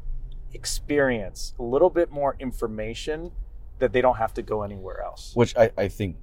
experience 0.53 1.55
a 1.59 1.63
little 1.63 1.89
bit 1.91 2.11
more 2.11 2.37
information 2.39 3.31
that 3.79 3.93
they 3.93 4.01
don't 4.03 4.17
have 4.17 4.35
to 4.35 4.43
go 4.43 4.63
anywhere 4.63 5.01
else 5.03 5.33
which 5.35 5.57
I, 5.57 5.71
I 5.79 5.89
think 5.89 6.17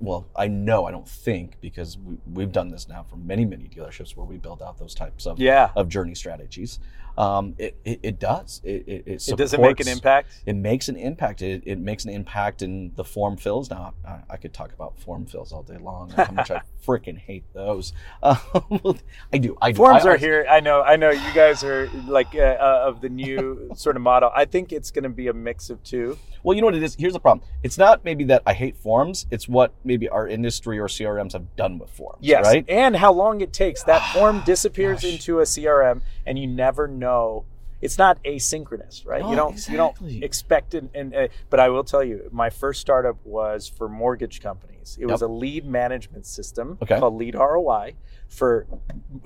well 0.00 0.26
i 0.36 0.46
know 0.48 0.86
i 0.86 0.90
don't 0.90 1.08
think 1.08 1.56
because 1.60 1.98
we, 1.98 2.16
we've 2.32 2.52
done 2.52 2.70
this 2.70 2.88
now 2.88 3.04
for 3.08 3.16
many 3.16 3.44
many 3.44 3.64
dealerships 3.68 4.16
where 4.16 4.26
we 4.26 4.36
build 4.36 4.62
out 4.62 4.78
those 4.78 4.94
types 4.94 5.26
of, 5.26 5.38
yeah 5.38 5.70
of 5.76 5.88
journey 5.88 6.14
strategies 6.14 6.78
um, 7.16 7.54
it, 7.58 7.76
it, 7.84 8.00
it 8.02 8.18
does 8.18 8.60
it, 8.64 8.88
it, 8.88 9.02
it, 9.06 9.28
It 9.28 9.36
doesn't 9.36 9.60
make 9.60 9.78
an 9.78 9.86
impact. 9.86 10.42
it 10.46 10.56
makes 10.56 10.88
an 10.88 10.96
impact 10.96 11.42
it, 11.42 11.62
it 11.64 11.78
makes 11.78 12.04
an 12.04 12.10
impact 12.10 12.60
in 12.60 12.90
the 12.96 13.04
form 13.04 13.36
fills 13.36 13.70
now 13.70 13.94
I, 14.04 14.18
I 14.30 14.36
could 14.36 14.52
talk 14.52 14.72
about 14.72 14.98
form 14.98 15.24
fills 15.26 15.52
all 15.52 15.62
day 15.62 15.78
long 15.78 16.10
how 16.10 16.32
much 16.32 16.50
i 16.50 16.62
freaking 16.84 17.16
hate 17.16 17.44
those 17.52 17.92
um, 18.22 18.36
i 19.32 19.38
do 19.38 19.56
i 19.62 19.70
do 19.70 19.76
Forms 19.76 20.04
I- 20.04 20.08
are 20.08 20.14
I- 20.14 20.18
here. 20.18 20.44
I 20.50 20.58
know. 20.60 20.82
I 20.82 20.96
know. 20.96 21.10
You 21.10 21.32
guys 21.34 21.62
are 21.62 21.88
like 22.08 22.34
uh, 22.34 22.38
uh, 22.40 22.84
of 22.86 23.00
the 23.00 23.08
new 23.08 23.70
sort 23.76 23.96
of 23.96 24.02
model. 24.02 24.30
I 24.34 24.44
think 24.44 24.72
it's 24.72 24.90
going 24.90 25.02
to 25.04 25.08
be 25.08 25.28
a 25.28 25.32
mix 25.32 25.70
of 25.70 25.82
two. 25.82 26.18
Well, 26.42 26.54
you 26.54 26.60
know 26.60 26.66
what 26.66 26.74
it 26.74 26.82
is? 26.82 26.94
Here's 26.94 27.12
the 27.14 27.20
problem. 27.20 27.46
It's 27.62 27.78
not 27.78 28.04
maybe 28.04 28.24
that 28.24 28.42
I 28.46 28.52
hate 28.54 28.76
forms. 28.76 29.26
It's 29.30 29.48
what 29.48 29.72
maybe 29.82 30.08
our 30.08 30.26
industry 30.28 30.78
or 30.78 30.86
CRMs 30.88 31.32
have 31.32 31.56
done 31.56 31.78
with 31.78 31.90
forms. 31.90 32.18
Yes, 32.20 32.44
Right? 32.44 32.64
and 32.68 32.94
how 32.96 33.12
long 33.12 33.40
it 33.40 33.52
takes. 33.52 33.82
That 33.84 34.00
form 34.14 34.42
disappears 34.46 35.02
Gosh. 35.02 35.12
into 35.12 35.40
a 35.40 35.44
CRM, 35.44 36.02
and 36.26 36.38
you 36.38 36.46
never 36.46 36.86
know. 36.88 37.44
It's 37.82 37.98
not 37.98 38.22
asynchronous, 38.24 39.04
right? 39.04 39.22
You 39.28 39.36
don't 39.36 39.68
you 39.68 39.76
don't 39.76 39.96
expect 40.22 40.72
it. 40.74 40.84
And 40.94 41.14
uh, 41.14 41.28
but 41.50 41.60
I 41.60 41.68
will 41.68 41.84
tell 41.84 42.02
you, 42.02 42.28
my 42.32 42.48
first 42.48 42.80
startup 42.80 43.16
was 43.24 43.68
for 43.68 43.88
mortgage 43.90 44.40
companies. 44.40 44.96
It 44.98 45.04
was 45.06 45.20
a 45.20 45.28
lead 45.28 45.66
management 45.66 46.24
system 46.24 46.78
Okay. 46.80 46.98
called 46.98 47.14
Lead 47.16 47.34
ROI 47.34 47.94
for 48.28 48.66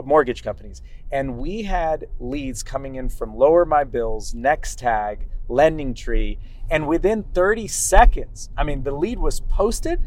mortgage 0.03 0.43
companies, 0.43 0.83
and 1.13 1.39
we 1.39 1.63
had 1.63 2.09
leads 2.19 2.63
coming 2.65 2.97
in 2.97 3.09
from 3.09 3.35
LowerMyBills, 3.35 4.35
Next 4.35 4.79
Tag, 4.81 5.29
LendingTree, 5.49 6.39
and 6.71 6.87
within 6.89 7.23
30 7.35 7.69
seconds, 7.69 8.51
I 8.57 8.65
mean, 8.65 8.83
the 8.83 8.91
lead 8.93 9.19
was 9.19 9.41
posted 9.41 10.01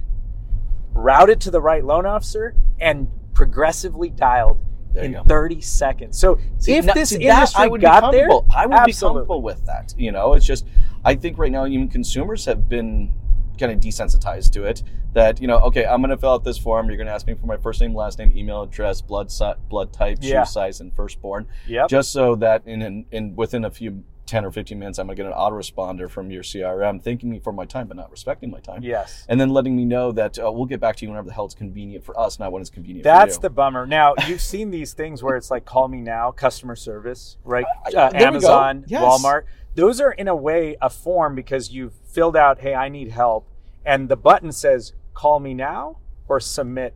routed 0.94 1.42
to 1.42 1.52
the 1.52 1.62
right 1.62 1.84
loan 1.84 2.06
officer 2.06 2.56
and 2.80 3.08
progressively 3.34 4.10
dialed 4.10 4.60
in 4.96 5.14
go. 5.14 5.24
30 5.24 5.62
seconds. 5.62 6.20
So 6.20 6.38
See, 6.58 6.74
if 6.76 6.86
now- 6.86 6.94
this 6.94 7.10
see, 7.10 7.18
that 7.20 7.34
industry 7.36 7.64
I 7.64 7.68
would 7.68 7.82
got 7.82 8.12
be 8.12 8.18
there. 8.18 8.30
I 8.56 8.66
would 8.66 8.86
be 8.86 8.94
comfortable 8.94 9.42
with 9.42 9.66
that. 9.66 9.94
You 9.98 10.12
know, 10.12 10.34
it's 10.34 10.46
just 10.46 10.66
I 11.06 11.16
think 11.16 11.38
right 11.38 11.52
now 11.52 11.66
even 11.66 11.88
consumers 11.88 12.46
have 12.46 12.68
been 12.70 13.14
kind 13.60 13.72
of 13.72 13.80
desensitized 13.80 14.52
to 14.52 14.64
it. 14.66 14.84
That 15.14 15.42
you 15.42 15.48
know, 15.48 15.60
okay, 15.60 15.86
I'm 15.86 16.00
going 16.02 16.10
to 16.12 16.18
fill 16.18 16.32
out 16.32 16.44
this 16.46 16.58
form. 16.58 16.88
You're 16.88 16.96
going 16.96 17.08
to 17.08 17.14
ask 17.14 17.28
me 17.28 17.34
for 17.34 17.46
my 17.46 17.58
first 17.58 17.82
name, 17.82 17.94
last 17.94 18.18
name, 18.18 18.32
email 18.36 18.62
address, 18.64 19.02
blood 19.02 19.30
si- 19.30 19.52
blood 19.70 19.92
type, 19.92 20.20
Yeah. 20.22 20.44
shoe 20.46 20.52
size, 20.52 20.80
and 20.80 20.94
firstborn. 20.96 21.48
Yeah. 21.68 21.86
Just 21.88 22.12
so 22.14 22.36
that 22.36 22.64
in, 22.66 22.82
in 22.82 23.06
in 23.12 23.36
within 23.36 23.66
a 23.66 23.70
few 23.72 24.04
10 24.32 24.46
or 24.46 24.52
15 24.52 24.80
minutes, 24.80 24.98
I'm 24.98 25.08
going 25.08 25.18
to 25.18 25.24
get 25.24 25.30
an 25.30 25.38
autoresponder 25.38 26.10
from 26.10 26.32
your 26.32 26.42
CRM 26.42 27.04
thanking 27.04 27.30
me 27.30 27.38
for 27.40 27.52
my 27.52 27.66
time, 27.66 27.88
but 27.88 27.98
not 27.98 28.10
respecting 28.10 28.50
my 28.50 28.62
time. 28.62 28.82
yes. 28.82 29.26
And 29.28 29.40
then 29.40 29.50
letting 29.50 29.76
me 29.76 29.84
know 29.84 30.14
that 30.14 30.40
uh, 30.40 30.50
we'll 30.50 30.66
get 30.66 30.80
back 30.80 30.96
to 30.96 31.06
you 31.06 31.10
whenever 31.10 31.28
the 31.28 31.34
hell 31.34 31.44
it's 31.44 31.54
convenient 31.54 32.06
for 32.06 32.18
us, 32.18 32.40
not 32.40 32.54
when 32.54 32.62
it's 32.62 32.70
convenient 32.70 33.04
That's 33.04 33.36
for 33.36 33.42
the 33.42 33.50
bummer. 33.50 33.86
Now, 33.86 34.16
you've 34.28 34.40
seen 34.40 34.72
these 34.72 34.94
things 34.94 35.22
where 35.22 35.36
it's 35.36 35.52
like 35.52 35.66
call 35.66 35.90
me 35.90 36.00
now, 36.00 36.32
customer 36.32 36.78
service, 36.78 37.36
right? 37.44 37.66
Uh, 37.86 37.92
there 37.92 38.04
we 38.14 38.20
go. 38.20 38.26
Amazon, 38.26 38.86
Yes. 38.88 39.04
Walmart. 39.04 39.44
Those 39.76 40.00
are 40.00 40.14
in 40.14 40.30
a 40.30 40.36
way 40.36 40.78
a 40.82 40.90
form 40.90 41.36
because 41.36 41.72
you've 41.72 41.94
filled 42.06 42.38
out, 42.38 42.60
hey, 42.62 42.74
I 42.74 42.88
need 42.88 43.10
help. 43.10 43.50
And 43.86 44.08
the 44.08 44.16
button 44.18 44.54
says 44.54 44.94
call 45.14 45.42
me 45.42 45.54
now 45.54 45.98
or 46.30 46.40
submit 46.40 46.96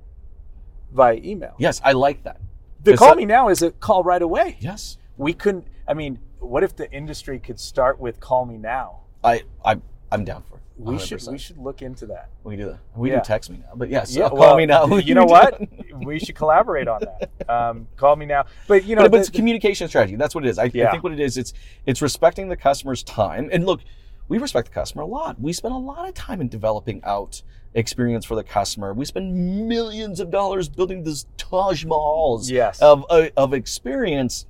via 0.93 1.15
email. 1.15 1.55
Yes, 1.57 1.81
I 1.83 1.91
like 1.91 2.23
that. 2.23 2.39
The 2.81 2.95
call 2.95 3.09
that- 3.09 3.17
me 3.17 3.25
now 3.25 3.49
is 3.49 3.61
a 3.61 3.71
call 3.71 4.03
right 4.05 4.21
away. 4.21 4.55
Yes. 4.61 4.97
We 5.17 5.33
couldn't, 5.33 5.67
I 5.85 5.93
mean, 5.93 6.19
what 6.45 6.63
if 6.63 6.75
the 6.75 6.91
industry 6.91 7.39
could 7.39 7.59
start 7.59 7.99
with 7.99 8.19
call 8.19 8.45
me 8.45 8.57
now? 8.57 8.99
I, 9.23 9.43
I, 9.63 9.77
I'm 10.11 10.23
down 10.25 10.43
for 10.43 10.55
it. 10.57 10.61
We 10.77 10.99
should 10.99 11.19
100%. 11.19 11.31
we 11.31 11.37
should 11.37 11.57
look 11.57 11.81
into 11.81 12.05
that. 12.07 12.29
We 12.43 12.57
do 12.57 12.65
that. 12.65 12.79
We 12.95 13.09
Yeah. 13.09 13.19
do 13.19 13.23
text 13.25 13.49
me 13.49 13.57
now, 13.65 13.73
but 13.75 13.89
yes, 13.89 14.13
Yeah, 14.13 14.27
call 14.27 14.37
well, 14.37 14.57
me 14.57 14.65
now. 14.65 14.85
You 14.97 15.15
know 15.19 15.23
what? 15.25 15.61
we 16.03 16.19
should 16.19 16.35
collaborate 16.35 16.87
on 16.89 16.99
that. 17.01 17.49
Um, 17.49 17.87
call 17.95 18.15
me 18.17 18.25
now. 18.25 18.45
But 18.67 18.83
you 18.83 18.95
know, 18.97 19.03
but, 19.03 19.11
but 19.11 19.19
it's 19.21 19.29
the- 19.29 19.37
communication 19.37 19.87
strategy. 19.87 20.17
That's 20.17 20.35
what 20.35 20.45
it 20.45 20.49
is. 20.49 20.59
I, 20.59 20.69
Yeah. 20.73 20.89
I 20.89 20.91
think 20.91 21.03
what 21.03 21.13
it 21.13 21.19
is, 21.21 21.37
it's 21.37 21.53
it's 21.85 22.01
respecting 22.01 22.49
the 22.49 22.57
customer's 22.57 23.03
time. 23.03 23.49
And 23.53 23.65
look, 23.65 23.81
we 24.27 24.37
respect 24.37 24.67
the 24.67 24.73
customer 24.73 25.03
a 25.03 25.07
lot. 25.07 25.39
We 25.39 25.53
spend 25.53 25.73
a 25.73 25.77
lot 25.77 26.07
of 26.09 26.13
time 26.13 26.41
in 26.41 26.49
developing 26.49 27.01
out 27.05 27.41
experience 27.73 28.25
for 28.25 28.35
the 28.35 28.43
customer. 28.43 28.93
We 28.93 29.05
spend 29.05 29.67
millions 29.69 30.19
of 30.19 30.29
dollars 30.29 30.67
building 30.67 31.03
these 31.03 31.25
Taj 31.37 31.85
Mahals 31.85 32.49
Yes. 32.51 32.81
of 32.81 33.05
uh, 33.09 33.27
of 33.37 33.53
experience. 33.53 34.45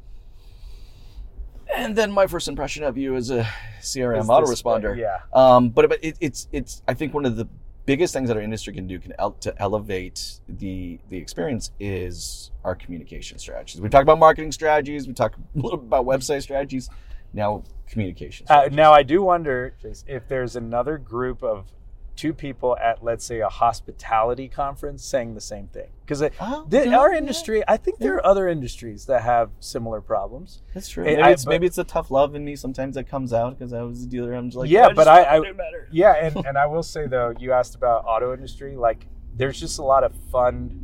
And 1.75 1.95
then 1.95 2.11
my 2.11 2.27
first 2.27 2.47
impression 2.47 2.83
of 2.83 2.97
you 2.97 3.15
is 3.15 3.29
a 3.31 3.47
CRM 3.81 4.19
Is 4.19 4.27
this- 4.27 4.61
autoresponder. 4.61 4.97
yeah. 4.97 5.19
Um, 5.33 5.69
but 5.69 5.89
but 5.89 6.03
it, 6.03 6.17
it's 6.21 6.47
it's 6.51 6.81
I 6.87 6.93
think 6.93 7.13
one 7.13 7.25
of 7.25 7.35
the 7.35 7.47
biggest 7.85 8.13
things 8.13 8.27
that 8.29 8.37
our 8.37 8.41
industry 8.43 8.73
can 8.73 8.87
do 8.87 8.97
can 8.99 9.13
el- 9.19 9.31
to 9.33 9.53
elevate 9.61 10.39
the 10.47 10.99
the 11.09 11.17
experience 11.17 11.71
is 11.79 12.51
our 12.63 12.75
communication 12.75 13.37
strategies. 13.37 13.79
We 13.81 13.89
talked 13.89 14.03
about 14.03 14.19
marketing 14.19 14.51
strategies. 14.51 15.07
We 15.07 15.13
talked 15.13 15.37
a 15.55 15.59
little 15.59 15.77
bit 15.77 15.87
about 15.87 16.05
website 16.05 16.41
strategies. 16.41 16.89
Now 17.33 17.63
communication. 17.87 18.47
Uh, 18.49 18.69
now 18.71 18.93
I 18.93 19.03
do 19.03 19.21
wonder 19.21 19.75
if 20.07 20.27
there's 20.27 20.55
another 20.55 20.97
group 20.97 21.43
of 21.43 21.65
two 22.15 22.33
people 22.33 22.77
at 22.77 23.03
let's 23.03 23.25
say 23.25 23.39
a 23.41 23.49
hospitality 23.49 24.47
conference 24.47 25.03
saying 25.03 25.33
the 25.33 25.41
same 25.41 25.67
thing 25.67 25.89
because 26.05 26.21
Oh, 26.39 26.65
yeah, 26.71 26.97
our 26.97 27.11
yeah. 27.11 27.17
industry 27.17 27.63
i 27.67 27.75
think 27.77 27.99
there 27.99 28.15
are 28.15 28.25
other 28.25 28.47
industries 28.47 29.05
that 29.07 29.21
have 29.23 29.49
similar 29.59 29.99
problems 30.01 30.61
That's 30.73 30.87
true. 30.87 31.03
Maybe, 31.03 31.21
I- 31.21 31.31
it's, 31.31 31.45
but- 31.45 31.51
maybe 31.51 31.67
it's 31.67 31.75
the 31.75 31.83
tough 31.83 32.09
love 32.11 32.35
in 32.35 32.45
me 32.45 32.55
sometimes 32.55 32.95
that 32.95 33.05
comes 33.09 33.33
out 33.33 33.57
because 33.57 33.73
I 33.73 33.81
was 33.81 34.03
a 34.03 34.07
dealer. 34.07 34.33
I'm 34.33 34.47
just 34.49 34.57
like, 34.57 34.69
Yeah, 34.69 34.87
I 34.87 34.93
but 34.93 35.07
I- 35.07 35.37
I- 35.37 35.39
better. 35.51 35.87
yeah 35.91 36.13
and, 36.25 36.45
and 36.47 36.57
i 36.57 36.65
will 36.65 36.83
say 36.83 37.07
though 37.07 37.33
you 37.37 37.51
asked 37.51 37.75
about 37.75 38.05
auto 38.05 38.33
industry 38.33 38.75
like 38.77 39.07
there's 39.35 39.59
just 39.59 39.79
a 39.79 39.83
lot 39.83 40.03
of 40.03 40.13
fun 40.31 40.79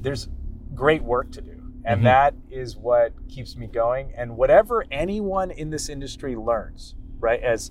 there's 0.00 0.28
great 0.74 1.02
work 1.02 1.30
to 1.32 1.40
do 1.40 1.62
and 1.84 2.00
Mhm. 2.00 2.04
that 2.04 2.34
is 2.50 2.76
what 2.76 3.12
keeps 3.28 3.56
me 3.56 3.66
going 3.68 4.12
and 4.16 4.36
whatever 4.36 4.84
anyone 4.90 5.50
in 5.50 5.70
this 5.70 5.88
industry 5.88 6.34
learns 6.34 6.94
right 7.20 7.42
as 7.42 7.70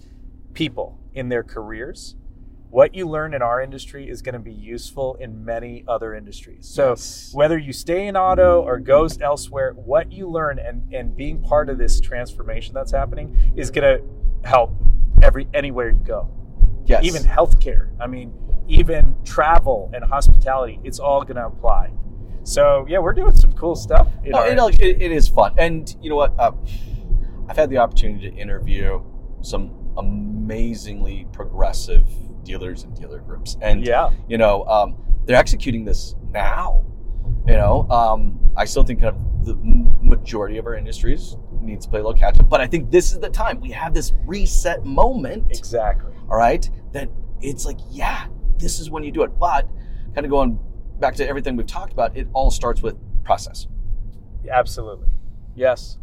people 0.54 0.98
in 1.14 1.28
their 1.30 1.44
careers 1.44 2.16
what 2.72 2.96
you 2.96 3.08
learn 3.08 3.34
in 3.34 3.42
our 3.42 3.62
industry 3.62 4.10
is 4.10 4.22
going 4.22 4.34
to 4.34 4.40
be 4.40 4.54
useful 4.54 5.16
in 5.20 5.46
many 5.46 5.84
other 5.88 6.16
industries 6.16 6.68
so 6.68 6.90
Yes. 6.90 7.32
whether 7.34 7.58
you 7.58 7.74
stay 7.74 8.08
in 8.08 8.18
auto 8.18 8.62
or 8.62 8.80
goes 8.80 9.22
elsewhere 9.22 9.74
what 9.74 10.12
you 10.12 10.28
learn 10.30 10.58
and, 10.58 10.92
and 10.94 11.16
being 11.16 11.42
part 11.42 11.70
of 11.70 11.78
this 11.78 12.00
transformation 12.00 12.74
that's 12.74 12.92
happening 12.92 13.38
is 13.56 13.70
going 13.70 13.98
to 13.98 14.04
help 14.48 14.74
every 15.22 15.48
anywhere 15.54 15.90
you 15.90 16.00
go 16.00 16.30
yes. 16.86 17.04
even 17.04 17.24
healthcare. 17.24 17.90
I 18.00 18.08
mean, 18.08 18.34
even 18.68 19.16
travel 19.24 19.90
and 19.94 20.04
hospitality. 20.04 20.80
It's 20.84 21.00
all 21.00 21.24
going 21.24 21.36
to 21.36 21.46
apply. 21.46 21.92
So 22.44 22.86
yeah, 22.90 23.00
we're 23.00 23.14
doing 23.14 23.36
some 23.36 23.54
cool 23.54 23.76
stuff. 23.76 24.08
In 24.24 24.32
No, 24.32 24.68
it, 24.68 24.80
it 24.80 25.12
is 25.12 25.28
fun, 25.28 25.54
and 25.58 25.96
you 26.02 26.10
know 26.10 26.16
what? 26.16 26.34
Uh, 26.40 26.52
I've 27.48 27.58
had 27.58 27.70
the 27.70 27.78
opportunity 27.78 28.32
to 28.32 28.36
interview 28.36 29.02
some 29.42 29.94
amazingly 29.98 31.28
progressive 31.32 32.08
dealers 32.44 32.84
and 32.84 32.96
dealer 32.96 33.20
groups, 33.20 33.58
and 33.62 33.86
yeah, 33.86 34.10
you 34.28 34.38
know 34.38 34.64
um, 34.66 34.98
they're 35.26 35.38
executing 35.38 35.86
this 35.86 36.16
now. 36.32 36.86
You 37.48 37.54
know, 37.54 37.88
um, 37.90 38.40
I 38.56 38.66
still 38.66 38.84
think 38.84 39.02
kind 39.02 39.16
of 39.16 39.46
the 39.46 39.56
majority 40.02 40.58
of 40.58 40.68
our 40.68 40.76
industries 40.76 41.36
needs 41.60 41.86
to 41.86 41.92
play 41.92 42.00
a 42.00 42.04
little 42.04 42.18
catch 42.18 42.40
up, 42.40 42.50
but 42.50 42.62
I 42.62 42.68
think 42.68 42.92
this 42.92 43.12
is 43.12 43.20
the 43.20 43.30
time 43.30 43.60
we 43.60 43.72
have 43.72 43.94
this 43.94 44.14
reset 44.26 44.86
moment. 44.86 45.46
exactly. 45.50 46.12
all 46.30 46.38
right 46.38 46.70
that 46.92 47.10
it's 47.42 47.66
like 47.66 47.78
yeah 47.90 48.28
this 48.58 48.80
is 48.80 48.90
when 48.90 49.04
you 49.04 49.12
do 49.12 49.24
it 49.24 49.32
but 49.40 49.68
kind 50.14 50.26
of 50.26 50.30
going 50.30 50.60
back 51.00 51.16
to 51.16 51.28
everything 51.28 51.56
we've 51.56 51.66
talked 51.66 51.94
about 51.94 52.16
it 52.18 52.28
all 52.34 52.52
starts 52.52 52.82
with 52.82 52.96
process 53.24 53.68
Absolutely. 54.50 55.08
Yes. 55.56 55.98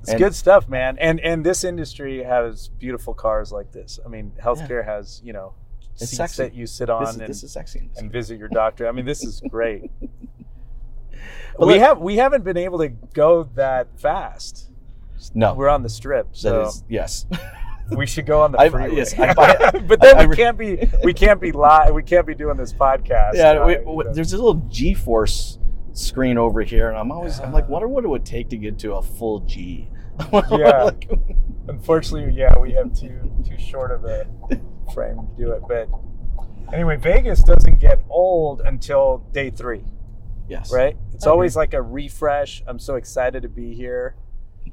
It's 0.00 0.10
And- 0.10 0.18
good 0.18 0.34
stuff, 0.34 0.68
man. 0.68 0.96
And 0.98 1.18
and 1.20 1.44
this 1.44 1.64
industry 1.64 2.22
has 2.22 2.68
beautiful 2.68 3.14
cars 3.14 3.50
like 3.52 3.72
this. 3.72 3.98
I 4.04 4.08
mean, 4.08 4.32
healthcare 4.42 4.84
has 4.84 5.20
you 5.24 5.32
know 5.32 5.54
It's 5.94 6.06
seats 6.10 6.16
sexy. 6.16 6.42
that 6.44 6.54
you 6.54 6.66
sit 6.66 6.88
on 6.90 7.00
this, 7.02 7.10
is, 7.10 7.16
and, 7.20 7.28
this 7.28 7.42
is 7.42 7.52
sexy 7.52 7.90
and 7.96 8.12
visit 8.12 8.38
your 8.38 8.48
doctor. 8.48 8.86
I 8.88 8.92
mean, 8.92 9.04
this 9.06 9.24
is 9.24 9.40
great. 9.48 9.90
We 11.58 11.78
have 11.78 11.98
we 11.98 12.16
haven't 12.16 12.44
been 12.44 12.58
able 12.58 12.78
to 12.80 12.88
go 12.88 13.44
that 13.54 13.88
fast. 13.98 14.70
no 15.34 15.54
We're 15.54 15.70
on 15.70 15.82
the 15.82 15.88
strip, 15.88 16.28
so 16.32 16.66
is 16.66 16.84
yes 16.88 17.24
we 17.96 18.04
should 18.04 18.26
go 18.26 18.42
on 18.42 18.52
the 18.52 18.58
I- 18.60 18.68
freeway. 18.68 18.96
yes, 18.96 19.18
I 19.18 19.32
but 19.86 20.00
then 20.02 20.18
I- 20.18 20.24
I 20.24 20.26
we 20.26 20.36
can't 20.36 20.58
be 20.58 20.86
we 21.02 21.14
can't 21.14 21.40
be 21.40 21.52
live. 21.52 21.94
We 21.94 22.02
can't 22.02 22.26
be 22.26 22.34
doing 22.34 22.56
this 22.58 22.74
podcast. 22.74 23.34
yeah 23.34 23.64
we, 23.64 23.78
we- 23.78 24.04
there's 24.12 24.30
this 24.30 24.34
little 24.34 24.62
g-force 24.68 25.58
screen 25.96 26.36
over 26.38 26.62
here 26.62 26.88
and 26.88 26.98
i'm 26.98 27.10
always 27.10 27.40
i'm 27.40 27.52
like 27.52 27.68
wonder 27.68 27.88
what 27.88 28.04
it 28.04 28.08
would 28.08 28.24
take 28.24 28.48
to 28.50 28.56
get 28.56 28.78
to 28.78 28.94
a 28.94 29.02
full 29.02 29.40
g 29.40 29.88
Yeah. 30.50 30.82
Like, 30.84 31.08
Unfortunately, 31.68 32.32
yeah, 32.32 32.56
we 32.58 32.72
have 32.72 32.94
too 32.94 33.30
too 33.44 33.58
short 33.58 33.90
of 33.90 34.04
a 34.04 34.26
frame 34.94 35.16
to 35.16 35.44
do 35.44 35.50
it. 35.52 35.62
But 35.68 35.88
anyway, 36.72 36.96
Vegas 36.96 37.42
doesn't 37.42 37.80
get 37.80 38.04
old 38.08 38.60
until 38.60 39.18
day 39.32 39.50
three, 39.50 39.84
yes 40.48 40.72
right? 40.72 40.96
It's 41.12 41.26
I 41.26 41.30
always 41.30 41.56
like 41.56 41.74
a 41.74 41.82
refresh. 41.82 42.62
I'm 42.68 42.78
so 42.78 42.94
excited 42.94 43.42
to 43.42 43.48
be 43.48 43.74
here, 43.74 44.14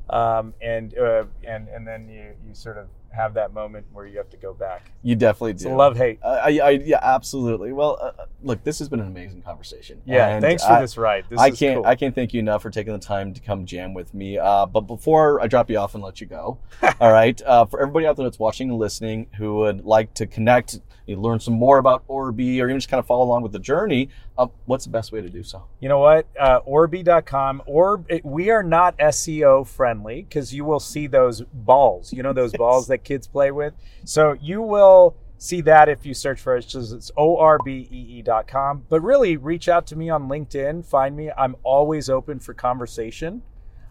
um, 0.09 0.53
and 0.61 0.95
uh, 0.97 1.25
and 1.43 1.67
and 1.67 1.87
then 1.87 2.07
you 2.09 2.35
you 2.47 2.53
sort 2.53 2.77
of 2.77 2.89
have 3.13 3.35
that 3.35 3.53
moment 3.53 3.85
where 3.93 4.05
you 4.05 4.17
have 4.17 4.29
to 4.31 4.37
go 4.37 4.53
back. 4.53 4.91
you 5.03 5.15
definitely 5.15 5.53
do 5.53 5.69
a 5.69 5.75
love 5.75 5.95
hate. 5.95 6.19
Uh, 6.23 6.39
I, 6.43 6.59
I, 6.59 6.69
yeah, 6.71 6.99
absolutely. 7.01 7.71
Well, 7.71 7.97
uh, 8.01 8.25
look, 8.41 8.63
this 8.63 8.79
has 8.79 8.89
been 8.89 8.99
an 8.99 9.07
amazing 9.07 9.41
conversation. 9.43 10.01
Yeah, 10.05 10.29
And 10.29 10.41
thanks 10.41 10.63
for 10.65 10.71
I- 10.73 10.81
this 10.81 10.97
ride. 10.97 11.25
This 11.29 11.39
I 11.39 11.47
is 11.49 11.59
can't 11.59 11.77
cool. 11.77 11.85
I 11.85 11.95
can't 11.95 12.15
thank 12.15 12.33
you 12.33 12.39
enough 12.39 12.61
for 12.63 12.69
taking 12.71 12.91
the 12.93 12.99
time 12.99 13.33
to 13.33 13.39
come 13.41 13.65
jam 13.65 13.93
with 13.93 14.13
me. 14.13 14.37
Uh, 14.37 14.65
but 14.65 14.81
before 14.81 15.39
I 15.41 15.47
drop 15.47 15.69
you 15.69 15.77
off 15.77 15.93
and 15.93 16.03
let 16.03 16.19
you 16.21 16.27
go, 16.27 16.57
all 16.99 17.11
right, 17.11 17.39
uh, 17.45 17.65
for 17.65 17.79
everybody 17.81 18.07
out 18.07 18.15
there 18.17 18.25
that's 18.25 18.39
watching 18.39 18.69
and 18.69 18.79
listening 18.79 19.27
who 19.37 19.55
would 19.57 19.85
like 19.85 20.13
to 20.15 20.25
connect, 20.25 20.79
you 21.05 21.15
learn 21.17 21.39
some 21.39 21.53
more 21.53 21.77
about 21.77 22.03
Orbee, 22.07 22.59
or 22.61 22.65
even 22.67 22.77
just 22.77 22.89
kind 22.89 22.99
of 22.99 23.05
follow 23.05 23.23
along 23.25 23.43
with 23.43 23.51
the 23.51 23.59
journey, 23.59 24.09
uh, 24.37 24.47
what's 24.65 24.85
the 24.85 24.91
best 24.91 25.11
way 25.11 25.21
to 25.21 25.29
do 25.29 25.43
so? 25.43 25.65
You 25.79 25.89
know 25.89 25.99
what? 25.99 26.27
Uh, 26.39 26.61
Orbee.com. 26.61 27.61
Orb. 27.65 28.05
It, 28.09 28.25
we 28.25 28.49
are 28.49 28.63
not 28.63 28.97
SEO 28.97 29.67
friendly 29.67 30.23
because 30.23 30.53
you 30.53 30.65
will 30.65 30.79
see 30.79 31.07
those 31.07 31.41
balls. 31.41 32.11
You 32.11 32.23
know 32.23 32.33
those 32.33 32.51
balls 32.57 32.87
that 32.87 33.03
kids 33.03 33.27
play 33.27 33.51
with. 33.51 33.73
So 34.05 34.33
you 34.41 34.61
will 34.61 35.15
see 35.37 35.61
that 35.61 35.89
if 35.89 36.05
you 36.05 36.13
search 36.13 36.39
for 36.39 36.55
it. 36.55 36.63
It's, 36.63 36.71
just, 36.71 36.93
it's 36.93 37.11
orbee.com. 37.17 38.85
But 38.89 39.01
really, 39.01 39.37
reach 39.37 39.67
out 39.67 39.85
to 39.87 39.95
me 39.95 40.09
on 40.09 40.27
LinkedIn. 40.27 40.85
Find 40.85 41.15
me. 41.15 41.31
I'm 41.37 41.55
always 41.63 42.09
open 42.09 42.39
for 42.39 42.53
conversation, 42.53 43.43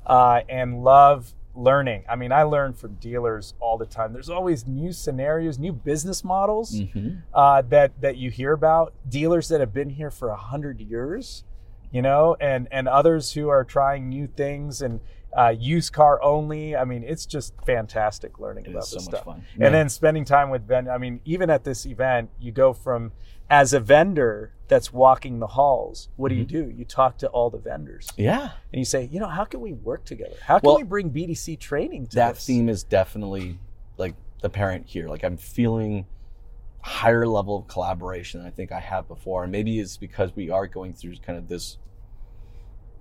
uh, 0.06 0.40
and 0.48 0.82
love 0.82 1.34
learning. 1.54 2.04
I 2.08 2.16
mean, 2.16 2.32
I 2.32 2.44
learn 2.44 2.72
from 2.72 2.94
dealers 2.94 3.54
all 3.60 3.76
the 3.76 3.86
time. 3.86 4.12
There's 4.12 4.30
always 4.30 4.66
new 4.66 4.92
scenarios, 4.92 5.58
new 5.58 5.72
business 5.72 6.24
models 6.24 6.80
Mm-hmm. 6.80 7.16
uh, 7.34 7.62
that 7.68 7.92
that 8.00 8.16
you 8.16 8.30
hear 8.30 8.52
about 8.52 8.94
dealers 9.08 9.48
that 9.48 9.60
have 9.60 9.72
been 9.72 9.90
here 9.90 10.10
for 10.10 10.30
a 10.30 10.36
hundred 10.36 10.80
years, 10.80 11.44
you 11.90 12.00
know, 12.02 12.36
and 12.40 12.68
and 12.70 12.88
others 12.88 13.32
who 13.32 13.48
are 13.48 13.64
trying 13.64 14.08
new 14.08 14.26
things 14.26 14.80
and 14.82 15.00
uh, 15.36 15.54
used 15.58 15.92
car 15.92 16.22
only. 16.22 16.74
I 16.76 16.84
mean, 16.84 17.02
it's 17.04 17.26
just 17.26 17.54
fantastic 17.66 18.38
learning 18.38 18.66
It 18.66 18.70
about 18.70 18.84
is 18.84 18.88
so 18.90 18.96
this 18.96 19.06
much 19.10 19.20
stuff. 19.22 19.36
And 19.60 19.74
then 19.74 19.88
spending 19.88 20.24
time 20.24 20.50
with 20.50 20.66
Ben. 20.66 20.88
I 20.88 20.98
mean, 20.98 21.20
even 21.24 21.50
at 21.50 21.64
this 21.64 21.86
event, 21.86 22.30
you 22.40 22.52
go 22.52 22.72
from 22.72 23.12
as 23.50 23.72
a 23.72 23.80
vendor 23.80 24.52
that's 24.68 24.92
walking 24.92 25.38
the 25.38 25.46
halls. 25.48 26.08
What 26.16 26.30
do 26.30 26.34
you 26.34 26.44
Mm-hmm. 26.46 26.70
do? 26.70 26.74
You 26.74 26.84
talk 26.84 27.18
to 27.18 27.28
all 27.28 27.50
the 27.50 27.58
vendors 27.58 28.08
yeah, 28.16 28.52
and 28.72 28.78
you 28.78 28.84
say, 28.84 29.08
you 29.12 29.20
know, 29.20 29.28
how 29.28 29.44
can 29.44 29.60
we 29.60 29.72
work 29.74 30.04
together? 30.04 30.36
How 30.42 30.58
can 30.58 30.66
Well, 30.68 30.76
we 30.78 30.82
bring 30.84 31.10
BDC 31.10 31.58
training 31.58 32.06
to 32.08 32.16
that 32.16 32.34
this? 32.36 32.46
theme 32.46 32.68
is 32.68 32.82
definitely 32.82 33.58
like 33.98 34.14
the 34.40 34.48
parent 34.48 34.86
here. 34.86 35.08
Like 35.08 35.22
I'm 35.24 35.36
feeling 35.36 36.06
higher 36.80 37.26
level 37.26 37.58
of 37.58 37.68
collaboration 37.68 38.40
than 38.40 38.46
I 38.46 38.50
think 38.50 38.72
I 38.72 38.80
have 38.80 39.06
before. 39.06 39.42
And 39.44 39.52
maybe 39.52 39.78
it's 39.78 39.96
because 39.96 40.34
we 40.34 40.50
are 40.50 40.66
going 40.66 40.94
through 40.94 41.16
kind 41.16 41.38
of 41.38 41.48
this 41.48 41.76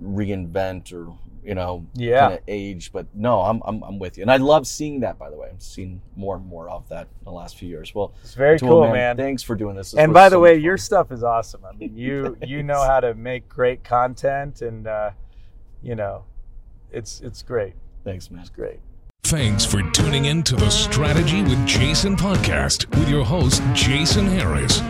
reinvent 0.02 0.92
or 0.94 1.14
you 1.44 1.56
know 1.56 1.86
Yeah. 1.96 2.20
kind 2.22 2.34
of 2.36 2.40
age. 2.48 2.92
But 2.92 3.08
no, 3.16 3.42
I'm, 3.42 3.62
I'm 3.66 3.84
I'm 3.84 4.00
with 4.00 4.18
you, 4.18 4.22
and 4.24 4.32
I 4.32 4.38
love 4.38 4.68
seeing 4.68 5.00
that. 5.02 5.18
By 5.18 5.30
the 5.30 5.38
way, 5.38 5.50
i've 5.52 5.62
seen 5.62 6.02
more 6.16 6.36
and 6.36 6.46
more 6.46 6.70
of 6.70 6.88
that 6.90 7.08
in 7.20 7.26
the 7.26 7.32
last 7.32 7.58
few 7.58 7.68
years. 7.68 7.94
Well, 7.96 8.14
It's 8.24 8.36
very 8.36 8.60
cool, 8.60 8.82
man. 8.92 9.18
Thanks 9.18 9.42
for 9.44 9.56
doing 9.56 9.76
this. 9.76 9.92
This 9.92 10.00
and 10.00 10.12
was 10.12 10.16
by 10.16 10.26
so 10.28 10.30
the 10.36 10.40
way, 10.40 10.56
much 10.56 10.64
your 10.64 10.78
stuff 10.78 11.12
is 11.12 11.24
awesome. 11.24 11.62
I 11.66 11.76
mean, 11.76 11.96
you 11.96 12.38
you 12.46 12.64
know 12.64 12.82
how 12.84 13.00
to 13.00 13.14
make 13.16 13.50
great 13.50 13.84
content, 13.84 14.62
and 14.62 14.86
uh, 14.88 15.12
you 15.82 15.96
know, 15.96 16.26
it's 16.92 17.22
it's 17.22 17.42
great. 17.42 17.74
thanks, 18.04 18.30
man. 18.30 18.42
It's 18.42 18.50
great. 18.50 18.80
Thanks 19.24 19.64
for 19.64 19.82
tuning 19.92 20.26
in 20.26 20.44
to 20.44 20.56
the 20.56 20.70
Strategy 20.70 21.42
with 21.44 21.66
Jason 21.66 22.16
podcast 22.18 22.90
with 23.00 23.08
your 23.08 23.24
host, 23.24 23.62
Jason 23.74 24.26
Harris. 24.28 24.82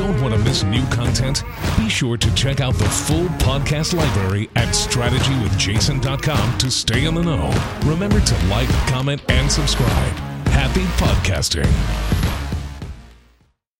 Don't 0.00 0.18
want 0.22 0.32
to 0.32 0.40
miss 0.40 0.62
new 0.62 0.82
content? 0.86 1.44
Be 1.76 1.90
sure 1.90 2.16
to 2.16 2.34
check 2.34 2.62
out 2.62 2.72
the 2.72 2.88
full 2.88 3.26
podcast 3.36 3.92
library 3.92 4.48
at 4.56 4.68
strategywithjason.com 4.68 6.56
to 6.56 6.70
stay 6.70 7.04
in 7.04 7.14
the 7.14 7.22
know. 7.22 7.52
Remember 7.84 8.18
to 8.18 8.46
like, 8.46 8.70
comment, 8.88 9.20
and 9.28 9.52
subscribe. 9.52 10.12
Happy 10.48 10.84
podcasting. 10.96 12.19